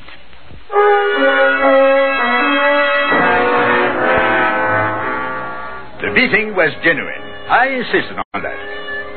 The 6.11 6.27
beating 6.27 6.55
was 6.59 6.75
genuine. 6.83 7.23
I 7.47 7.71
insisted 7.71 8.19
on 8.19 8.41
that. 8.43 8.59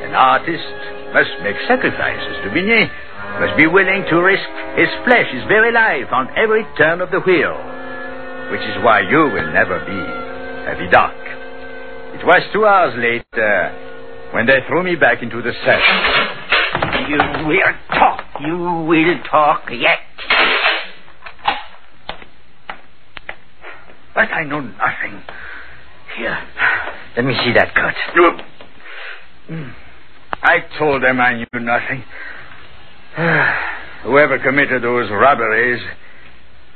An 0.07 0.14
artist 0.14 0.62
must 1.11 1.42
make 1.42 1.59
sacrifices. 1.66 2.38
Dubigny 2.46 2.87
must 3.40 3.59
be 3.59 3.66
willing 3.66 4.07
to 4.11 4.16
risk 4.22 4.46
his 4.78 4.87
flesh, 5.02 5.26
his 5.35 5.42
very 5.50 5.72
life, 5.72 6.07
on 6.12 6.30
every 6.38 6.62
turn 6.78 7.00
of 7.00 7.11
the 7.11 7.18
wheel. 7.18 7.50
Which 8.54 8.62
is 8.62 8.78
why 8.87 9.00
you 9.11 9.26
will 9.26 9.50
never 9.50 9.83
be 9.83 9.90
a 10.70 10.78
Vidocq. 10.78 11.18
It 12.14 12.24
was 12.24 12.42
two 12.52 12.64
hours 12.64 12.94
later 12.94 14.30
when 14.30 14.46
they 14.46 14.61
threw 14.68 14.85
me 14.85 14.94
back 14.94 15.20
into 15.20 15.42
the 15.42 15.50
cell. 15.66 15.83
You 17.11 17.18
will 17.48 17.74
talk. 17.90 18.22
You 18.40 18.57
will 18.87 19.18
talk 19.28 19.64
yet. 19.72 19.98
But 24.14 24.30
I 24.30 24.44
know 24.44 24.61
nothing. 24.61 25.22
Here. 26.16 26.38
Let 27.16 27.24
me 27.24 27.35
see 27.44 27.53
that 27.55 27.74
cut. 27.74 27.94
You... 28.14 28.38
I 30.42 30.59
told 30.79 31.03
them 31.03 31.20
I 31.20 31.35
knew 31.35 31.46
nothing. 31.61 32.05
Whoever 34.05 34.38
committed 34.38 34.83
those 34.83 35.11
robberies 35.11 35.81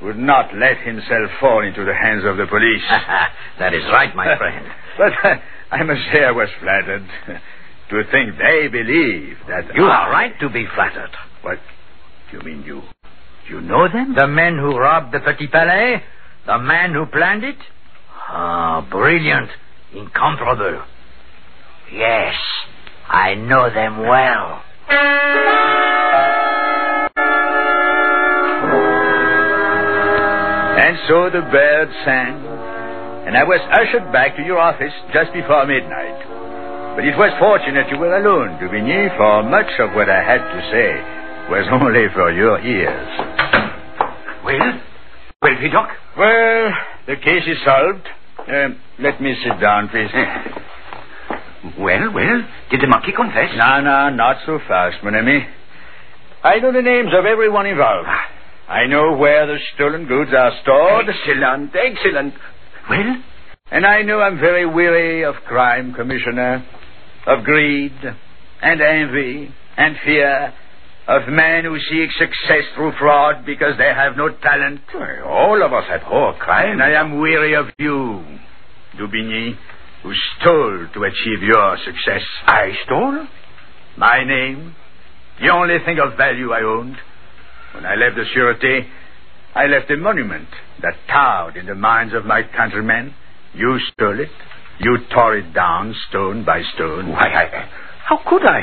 would 0.01 0.16
not 0.16 0.55
let 0.55 0.79
himself 0.79 1.31
fall 1.40 1.64
into 1.66 1.85
the 1.85 1.94
hands 1.94 2.24
of 2.24 2.37
the 2.37 2.46
police. 2.46 2.83
that 3.59 3.74
is 3.74 3.83
right, 3.92 4.14
my 4.14 4.37
friend. 4.38 4.66
but 4.96 5.12
uh, 5.29 5.37
I 5.70 5.83
must 5.83 6.01
say 6.12 6.24
I 6.24 6.31
was 6.31 6.48
flattered 6.61 7.07
to 7.90 8.03
think 8.11 8.38
they 8.38 8.68
believe 8.68 9.37
that 9.48 9.74
You 9.74 9.85
I... 9.87 9.96
are 9.96 10.11
right 10.11 10.33
to 10.40 10.48
be 10.48 10.66
flattered. 10.74 11.11
What? 11.42 11.59
You 12.33 12.40
mean 12.40 12.62
you... 12.64 12.83
You 13.48 13.61
know 13.62 13.88
them? 13.88 14.14
The 14.16 14.27
men 14.27 14.57
who 14.59 14.77
robbed 14.77 15.12
the 15.12 15.20
Petit 15.20 15.48
Palais? 15.48 16.03
The 16.46 16.59
man 16.59 16.92
who 16.92 17.07
planned 17.07 17.44
it? 17.44 17.57
Ah, 18.31 18.87
brilliant. 18.91 19.49
Incomparable. 19.95 20.83
Yes, 21.93 22.35
I 23.09 23.35
know 23.35 23.73
them 23.73 23.99
well. 24.01 24.62
And 30.79 30.97
so 31.09 31.29
the 31.31 31.43
birds 31.51 31.93
sang, 32.05 32.37
and 33.27 33.37
I 33.37 33.45
was 33.45 33.61
ushered 33.73 34.12
back 34.12 34.37
to 34.37 34.43
your 34.43 34.59
office 34.59 34.93
just 35.12 35.33
before 35.33 35.67
midnight. 35.67 36.21
But 36.97 37.05
it 37.05 37.17
was 37.17 37.33
fortunate 37.38 37.88
you 37.91 37.99
were 37.99 38.14
alone, 38.17 38.59
Dubigny, 38.61 39.09
for 39.17 39.43
much 39.43 39.71
of 39.81 39.95
what 39.95 40.09
I 40.09 40.23
had 40.23 40.38
to 40.38 40.61
say 40.71 40.91
was 41.51 41.67
only 41.73 42.07
for 42.14 42.31
your 42.33 42.61
ears. 42.61 43.11
Well? 44.45 44.81
Well, 45.43 45.57
Vidocq? 45.57 45.88
Well, 46.17 46.73
the 47.07 47.17
case 47.17 47.45
is 47.47 47.59
solved. 47.64 48.07
Uh, 48.48 48.68
let 48.98 49.20
me 49.20 49.37
sit 49.42 49.61
down, 49.61 49.88
please. 49.88 50.11
Well, 51.76 52.12
well, 52.14 52.42
did 52.70 52.80
the 52.80 52.87
monkey 52.87 53.12
confess? 53.14 53.50
No, 53.56 53.80
no, 53.80 54.11
not 54.11 54.37
so 54.46 54.61
fast, 54.68 55.02
mon 55.02 55.16
ami. 55.16 55.44
I 56.42 56.61
know 56.61 56.72
the 56.72 56.82
names 56.82 57.11
of 57.12 57.26
everyone 57.26 57.66
involved. 57.66 58.08
I 58.68 58.87
know 58.87 59.16
where 59.16 59.46
the 59.46 59.58
stolen 59.74 60.06
goods 60.06 60.30
are 60.32 60.52
stored. 60.62 61.06
Excellent, 61.08 61.72
excellent. 61.74 62.34
Well? 62.88 63.22
And 63.72 63.84
I 63.84 64.02
know 64.02 64.20
I'm 64.20 64.38
very 64.38 64.66
weary 64.66 65.24
of 65.24 65.34
crime, 65.46 65.94
Commissioner. 65.94 66.64
Of 67.26 67.44
greed, 67.44 67.92
and 68.62 68.80
envy, 68.80 69.52
and 69.76 69.96
fear. 70.04 70.54
Of 71.09 71.27
men 71.27 71.64
who 71.64 71.79
seek 71.79 72.11
success 72.18 72.64
through 72.75 72.92
fraud 72.99 73.47
because 73.47 73.79
they 73.79 73.88
have 73.88 74.14
no 74.18 74.29
talent. 74.29 74.81
All 75.25 75.62
of 75.64 75.73
us 75.73 75.85
abhor 75.90 76.35
crime. 76.38 76.73
And 76.73 76.83
I 76.83 76.90
am 77.01 77.18
weary 77.18 77.55
of 77.55 77.68
you, 77.79 78.23
Dubigny, 78.94 79.57
who 80.03 80.12
stole 80.37 80.87
to 80.92 81.05
achieve 81.05 81.42
your 81.42 81.79
success. 81.83 82.21
I 82.44 82.73
stole? 82.85 83.27
My 83.97 84.23
name, 84.23 84.77
the 85.40 85.49
only 85.49 85.79
thing 85.85 85.99
of 85.99 86.18
value 86.18 86.53
I 86.53 86.62
owned. 86.62 86.97
When 87.75 87.87
I 87.87 87.94
left 87.94 88.16
the 88.16 88.25
Sûreté, 88.37 88.87
I 89.55 89.66
left 89.66 89.90
a 89.90 89.97
monument 89.97 90.49
that 90.83 90.94
towered 91.11 91.57
in 91.57 91.64
the 91.64 91.75
minds 91.75 92.12
of 92.12 92.27
my 92.27 92.42
countrymen. 92.55 93.14
You 93.55 93.79
stole 93.92 94.21
it. 94.21 94.29
You 94.81 94.99
tore 95.12 95.38
it 95.38 95.55
down 95.55 95.94
stone 96.11 96.44
by 96.44 96.62
stone. 96.75 97.09
Why, 97.11 97.27
I, 97.27 97.68
how 98.09 98.18
could 98.27 98.42
I? 98.42 98.62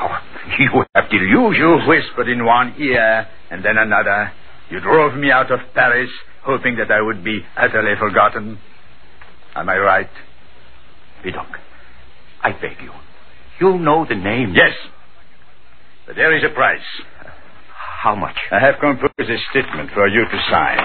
Oh, 0.00 0.18
you 0.58 0.84
have 0.94 1.10
delusions. 1.10 1.58
You 1.58 1.86
whispered 1.86 2.30
in 2.30 2.46
one 2.46 2.74
ear 2.78 3.28
and 3.50 3.62
then 3.62 3.76
another. 3.76 4.32
You 4.70 4.80
drove 4.80 5.14
me 5.18 5.30
out 5.30 5.52
of 5.52 5.60
Paris, 5.74 6.08
hoping 6.42 6.76
that 6.76 6.90
I 6.90 7.02
would 7.02 7.22
be 7.22 7.42
utterly 7.58 7.94
forgotten. 7.98 8.58
Am 9.54 9.68
I 9.68 9.76
right? 9.76 10.08
Vidocq, 11.22 11.46
I 12.42 12.52
beg 12.52 12.80
you. 12.82 12.92
You 13.60 13.78
know 13.78 14.06
the 14.08 14.14
name. 14.14 14.54
Yes. 14.54 14.72
But 16.06 16.16
there 16.16 16.34
is 16.34 16.42
a 16.44 16.54
price. 16.54 16.80
How 18.00 18.14
much? 18.14 18.36
I 18.50 18.60
have 18.60 18.76
composed 18.80 19.12
a 19.18 19.38
statement 19.50 19.90
for 19.92 20.08
you 20.08 20.24
to 20.24 20.38
sign. 20.50 20.78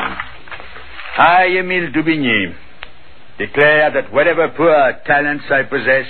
I, 1.18 1.48
Emile 1.58 1.92
Dubigny, 1.92 2.56
declare 3.38 3.92
that 3.92 4.12
whatever 4.12 4.50
poor 4.50 5.00
talents 5.06 5.46
I 5.50 5.64
possess, 5.64 6.08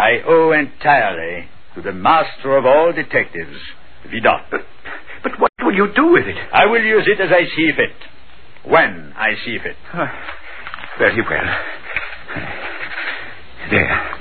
I 0.00 0.22
owe 0.26 0.52
entirely 0.52 1.46
to 1.74 1.82
the 1.82 1.92
master 1.92 2.56
of 2.56 2.64
all 2.64 2.90
detectives, 2.90 3.58
Vidocq. 4.08 4.50
But, 4.50 4.62
but 5.22 5.32
what 5.38 5.52
will 5.62 5.74
you 5.74 5.92
do 5.94 6.12
with 6.12 6.26
it? 6.26 6.36
I 6.54 6.64
will 6.64 6.82
use 6.82 7.06
it 7.06 7.20
as 7.20 7.30
I 7.30 7.44
see 7.54 7.70
fit. 7.76 7.92
When 8.64 9.12
I 9.14 9.34
see 9.44 9.58
fit. 9.62 9.76
Uh, 9.92 10.06
very 10.98 11.20
well. 11.20 11.54
There. 13.70 14.16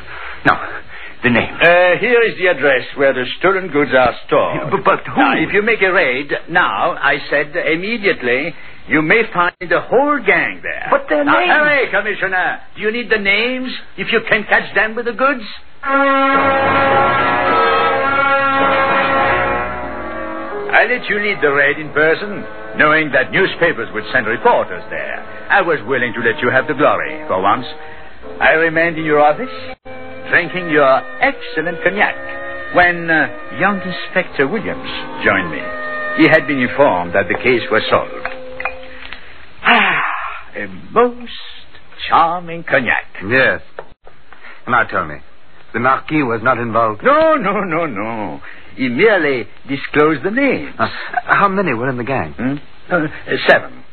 Now, 0.46 0.82
the 1.24 1.30
name. 1.30 1.56
Uh, 1.56 1.98
here 2.00 2.24
is 2.24 2.38
the 2.38 2.48
address 2.48 2.86
where 2.96 3.14
the 3.14 3.26
stolen 3.40 3.70
goods 3.72 3.92
are 3.98 4.16
stored. 4.28 4.72
But, 4.72 4.84
but 4.84 5.08
who? 5.08 5.18
Now, 5.18 5.38
if 5.38 5.54
you 5.54 5.62
make 5.62 5.82
a 5.82 5.94
raid 5.94 6.30
now, 6.50 6.92
I 6.92 7.20
said 7.30 7.56
immediately, 7.56 8.54
you 8.90 9.02
may 9.02 9.22
find 9.32 9.54
the 9.62 9.82
whole 9.82 10.20
gang 10.26 10.62
there. 10.64 10.88
But 10.90 11.06
their 11.10 11.24
now, 11.24 11.40
names. 11.40 11.52
hurry, 11.52 11.90
Commissioner. 11.92 12.60
Do 12.76 12.82
you 12.82 12.92
need 12.92 13.10
the 13.10 13.20
names 13.20 13.72
if 13.98 14.12
you 14.12 14.22
can 14.28 14.44
catch 14.46 14.74
them 14.74 14.96
with 14.96 15.06
the 15.06 15.14
goods? 15.14 15.44
I 20.72 20.86
let 20.90 21.10
you 21.10 21.20
lead 21.20 21.38
the 21.42 21.52
raid 21.52 21.78
in 21.78 21.94
person, 21.94 22.44
knowing 22.78 23.12
that 23.12 23.32
newspapers 23.32 23.90
would 23.94 24.06
send 24.12 24.26
reporters 24.26 24.84
there. 24.90 25.22
I 25.50 25.62
was 25.62 25.80
willing 25.86 26.14
to 26.14 26.20
let 26.22 26.42
you 26.42 26.50
have 26.50 26.68
the 26.68 26.74
glory 26.74 27.26
for 27.28 27.42
once. 27.42 27.66
I 28.42 28.54
remained 28.54 28.98
in 28.98 29.06
your 29.06 29.20
office, 29.20 29.54
drinking 30.30 30.70
your 30.70 31.02
excellent 31.22 31.78
cognac, 31.84 32.16
when 32.76 33.10
uh, 33.10 33.28
young 33.60 33.82
Inspector 33.82 34.48
Williams 34.48 34.90
joined 35.26 35.52
me. 35.52 35.62
He 36.18 36.28
had 36.30 36.48
been 36.48 36.60
informed 36.60 37.14
that 37.14 37.28
the 37.28 37.38
case 37.38 37.64
was 37.72 37.84
solved. 37.90 38.39
A 40.56 40.68
most 40.92 41.32
charming 42.08 42.64
cognac. 42.64 43.06
Yes. 43.28 43.62
Now 44.68 44.84
tell 44.84 45.06
me, 45.06 45.16
the 45.74 45.80
Marquis 45.80 46.24
was 46.24 46.42
not 46.44 46.58
involved? 46.58 47.02
No, 47.04 47.36
no, 47.36 47.64
no, 47.64 47.86
no. 47.86 48.42
He 48.76 48.88
merely 48.88 49.48
disclosed 49.68 50.24
the 50.24 50.32
names. 50.32 50.74
Uh, 50.78 50.88
how 51.26 51.48
many 51.48 51.74
were 51.74 51.90
in 51.90 51.98
the 51.98 52.04
gang? 52.04 52.34
Hmm? 52.34 52.56
Uh, 52.92 53.08
seven. 53.48 53.84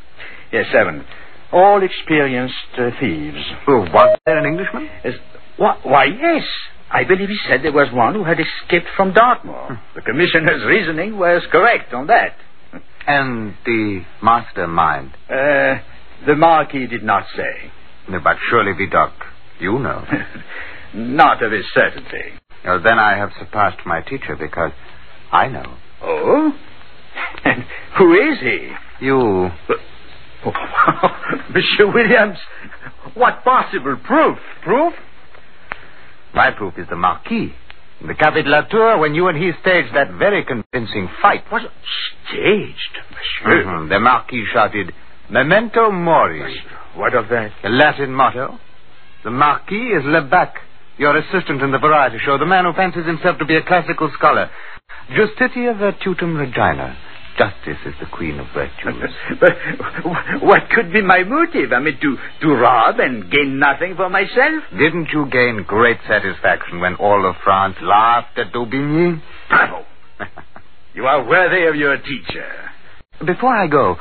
Yes, 0.52 0.66
seven. 0.72 1.04
All 1.52 1.82
experienced 1.82 2.54
uh, 2.78 2.90
thieves. 3.00 3.38
Oh, 3.68 3.80
was 3.80 4.18
there 4.26 4.38
an 4.38 4.46
Englishman? 4.46 4.88
Yes. 5.04 5.14
Why, 5.56 5.78
why, 5.82 6.04
yes. 6.04 6.44
I 6.90 7.04
believe 7.04 7.28
he 7.28 7.38
said 7.48 7.62
there 7.62 7.72
was 7.72 7.88
one 7.92 8.14
who 8.14 8.24
had 8.24 8.38
escaped 8.38 8.86
from 8.96 9.12
Dartmoor. 9.12 9.80
The 9.94 10.02
commissioner's 10.02 10.64
reasoning 10.66 11.18
was 11.18 11.42
correct 11.50 11.92
on 11.92 12.06
that. 12.06 12.36
And 13.06 13.54
the 13.64 14.02
mastermind? 14.22 15.12
Uh, 15.28 15.80
the 16.26 16.34
Marquis 16.34 16.86
did 16.86 17.02
not 17.02 17.24
say. 17.36 17.70
No, 18.08 18.20
but 18.20 18.36
surely, 18.50 18.72
Vidocq, 18.72 19.12
you 19.60 19.78
know. 19.78 20.04
not 20.94 21.42
of 21.42 21.52
his 21.52 21.64
certainty. 21.74 22.32
Well, 22.64 22.82
then 22.82 22.98
I 22.98 23.16
have 23.16 23.30
surpassed 23.38 23.78
my 23.86 24.00
teacher 24.02 24.36
because 24.38 24.72
I 25.32 25.48
know. 25.48 25.76
Oh? 26.02 26.52
And 27.44 27.64
who 27.98 28.14
is 28.14 28.40
he? 28.40 28.70
You. 29.00 29.50
Monsieur 31.54 31.92
Williams, 31.92 32.38
what 33.14 33.42
possible 33.44 33.96
proof? 34.04 34.38
Proof? 34.62 34.94
My 36.34 36.50
proof 36.50 36.74
is 36.78 36.86
the 36.88 36.96
Marquis. 36.96 37.54
In 38.00 38.08
the 38.08 38.14
Café 38.14 38.44
de 38.44 38.50
la 38.50 38.62
Tour, 38.62 38.98
when 38.98 39.14
you 39.14 39.28
and 39.28 39.38
he 39.38 39.52
staged 39.62 39.94
that 39.94 40.12
very 40.18 40.44
convincing 40.44 41.08
fight. 41.22 41.44
Was 41.50 41.62
it 41.64 41.70
staged, 42.28 42.98
monsieur? 43.10 43.64
Mhm. 43.64 43.88
The 43.88 43.98
Marquis 44.00 44.44
shouted, 44.52 44.92
Memento 45.30 45.90
Mori. 45.90 46.60
What 46.94 47.14
of 47.14 47.28
that? 47.28 47.50
The 47.62 47.68
Latin 47.68 48.12
motto. 48.12 48.58
The 49.24 49.30
Marquis 49.30 49.74
is 49.98 50.04
Lebec, 50.04 50.52
your 50.98 51.16
assistant 51.16 51.62
in 51.62 51.72
the 51.72 51.78
variety 51.78 52.18
show, 52.24 52.38
the 52.38 52.46
man 52.46 52.64
who 52.64 52.72
fancies 52.72 53.06
himself 53.06 53.38
to 53.38 53.44
be 53.44 53.56
a 53.56 53.62
classical 53.62 54.10
scholar. 54.16 54.48
Justitia 55.10 55.74
virtutum 55.74 56.38
regina. 56.38 56.96
Justice 57.36 57.78
is 57.84 57.94
the 58.00 58.06
queen 58.06 58.38
of 58.38 58.46
virtues. 58.54 59.10
but 59.40 59.52
what 60.42 60.70
could 60.74 60.92
be 60.92 61.02
my 61.02 61.22
motive? 61.24 61.72
I 61.72 61.80
mean, 61.80 61.98
to, 62.00 62.16
to 62.42 62.54
rob 62.54 62.98
and 62.98 63.30
gain 63.30 63.58
nothing 63.58 63.94
for 63.96 64.08
myself? 64.08 64.64
Didn't 64.70 65.08
you 65.12 65.26
gain 65.30 65.64
great 65.66 65.98
satisfaction 66.08 66.80
when 66.80 66.94
all 66.94 67.28
of 67.28 67.36
France 67.44 67.76
laughed 67.82 68.38
at 68.38 68.52
Dubigny? 68.52 69.20
Bravo! 69.50 69.84
you 70.94 71.04
are 71.04 71.28
worthy 71.28 71.66
of 71.66 71.74
your 71.74 71.98
teacher. 71.98 72.48
Before 73.24 73.54
I 73.54 73.66
go, 73.66 73.96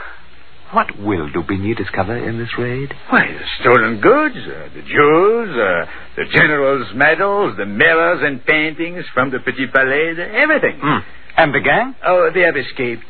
what 0.76 1.00
will 1.00 1.30
Dubigny 1.30 1.76
discover 1.76 2.18
in 2.18 2.38
this 2.38 2.50
raid? 2.60 2.94
Why, 3.10 3.28
the 3.28 3.46
stolen 3.62 4.02
goods, 4.02 4.36
uh, 4.36 4.68
the 4.76 4.82
jewels, 4.82 5.50
uh, 5.50 5.86
the 6.18 6.26
general's 6.36 6.94
medals, 6.94 7.56
the 7.58 7.66
mirrors 7.66 8.20
and 8.22 8.46
paintings 8.46 9.06
from 9.14 9.32
the 9.32 9.40
Petit 9.40 9.68
Palais, 9.74 10.16
everything. 10.20 10.78
Mm. 10.84 11.02
And 11.38 11.54
the 11.54 11.62
gang? 11.62 11.96
Oh, 12.06 12.30
they 12.34 12.42
have 12.42 12.58
escaped. 12.58 13.06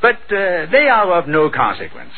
But 0.00 0.14
uh, 0.30 0.70
they 0.70 0.86
are 0.88 1.18
of 1.18 1.28
no 1.28 1.50
consequence. 1.50 2.12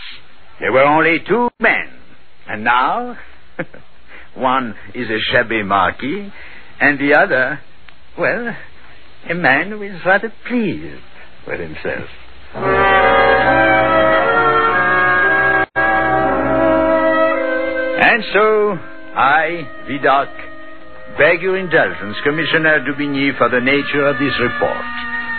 There 0.61 0.71
were 0.71 0.85
only 0.85 1.17
two 1.27 1.49
men. 1.59 1.99
And 2.47 2.63
now, 2.63 3.17
one 4.35 4.75
is 4.95 5.09
a 5.09 5.19
shabby 5.33 5.63
marquis, 5.63 6.31
and 6.79 6.99
the 6.99 7.15
other, 7.15 7.61
well, 8.19 8.55
a 9.31 9.35
man 9.35 9.71
who 9.71 9.83
is 9.83 9.99
rather 10.05 10.31
pleased 10.47 11.01
with 11.47 11.61
himself. 11.61 12.09
And 18.11 18.25
so, 18.35 18.75
I, 19.14 19.70
Vidocq, 19.87 20.35
beg 21.16 21.42
your 21.42 21.57
indulgence, 21.57 22.16
Commissioner 22.25 22.83
Dubigny, 22.83 23.38
for 23.38 23.49
the 23.49 23.61
nature 23.61 24.05
of 24.09 24.18
this 24.18 24.35
report. 24.42 24.83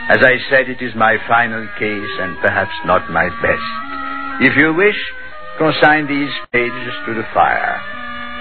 As 0.08 0.24
I 0.24 0.40
said, 0.50 0.70
it 0.70 0.82
is 0.82 0.96
my 0.96 1.18
final 1.28 1.68
case 1.78 2.14
and 2.24 2.40
perhaps 2.40 2.72
not 2.86 3.12
my 3.12 3.28
best. 3.28 4.48
If 4.48 4.56
you 4.56 4.74
wish, 4.74 4.96
consign 5.58 6.08
these 6.08 6.32
pages 6.54 6.94
to 7.08 7.14
the 7.14 7.28
fire. 7.34 7.76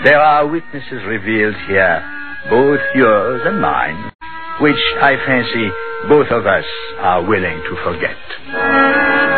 There 0.05 0.21
are 0.21 0.47
witnesses 0.47 1.03
revealed 1.11 1.57
here, 1.67 1.99
both 2.49 2.81
yours 2.95 3.43
and 3.45 3.61
mine, 3.61 4.13
which 4.61 4.79
I 5.03 5.17
fancy 5.27 5.71
both 6.09 6.31
of 6.31 6.47
us 6.47 6.65
are 7.01 7.27
willing 7.27 7.59
to 7.67 7.75
forget. 7.83 9.30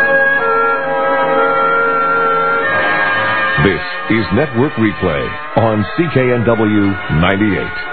Is 4.11 4.25
Network 4.33 4.73
Replay 4.73 5.23
on 5.55 5.85
CKNW 5.95 7.21
98. 7.21 7.92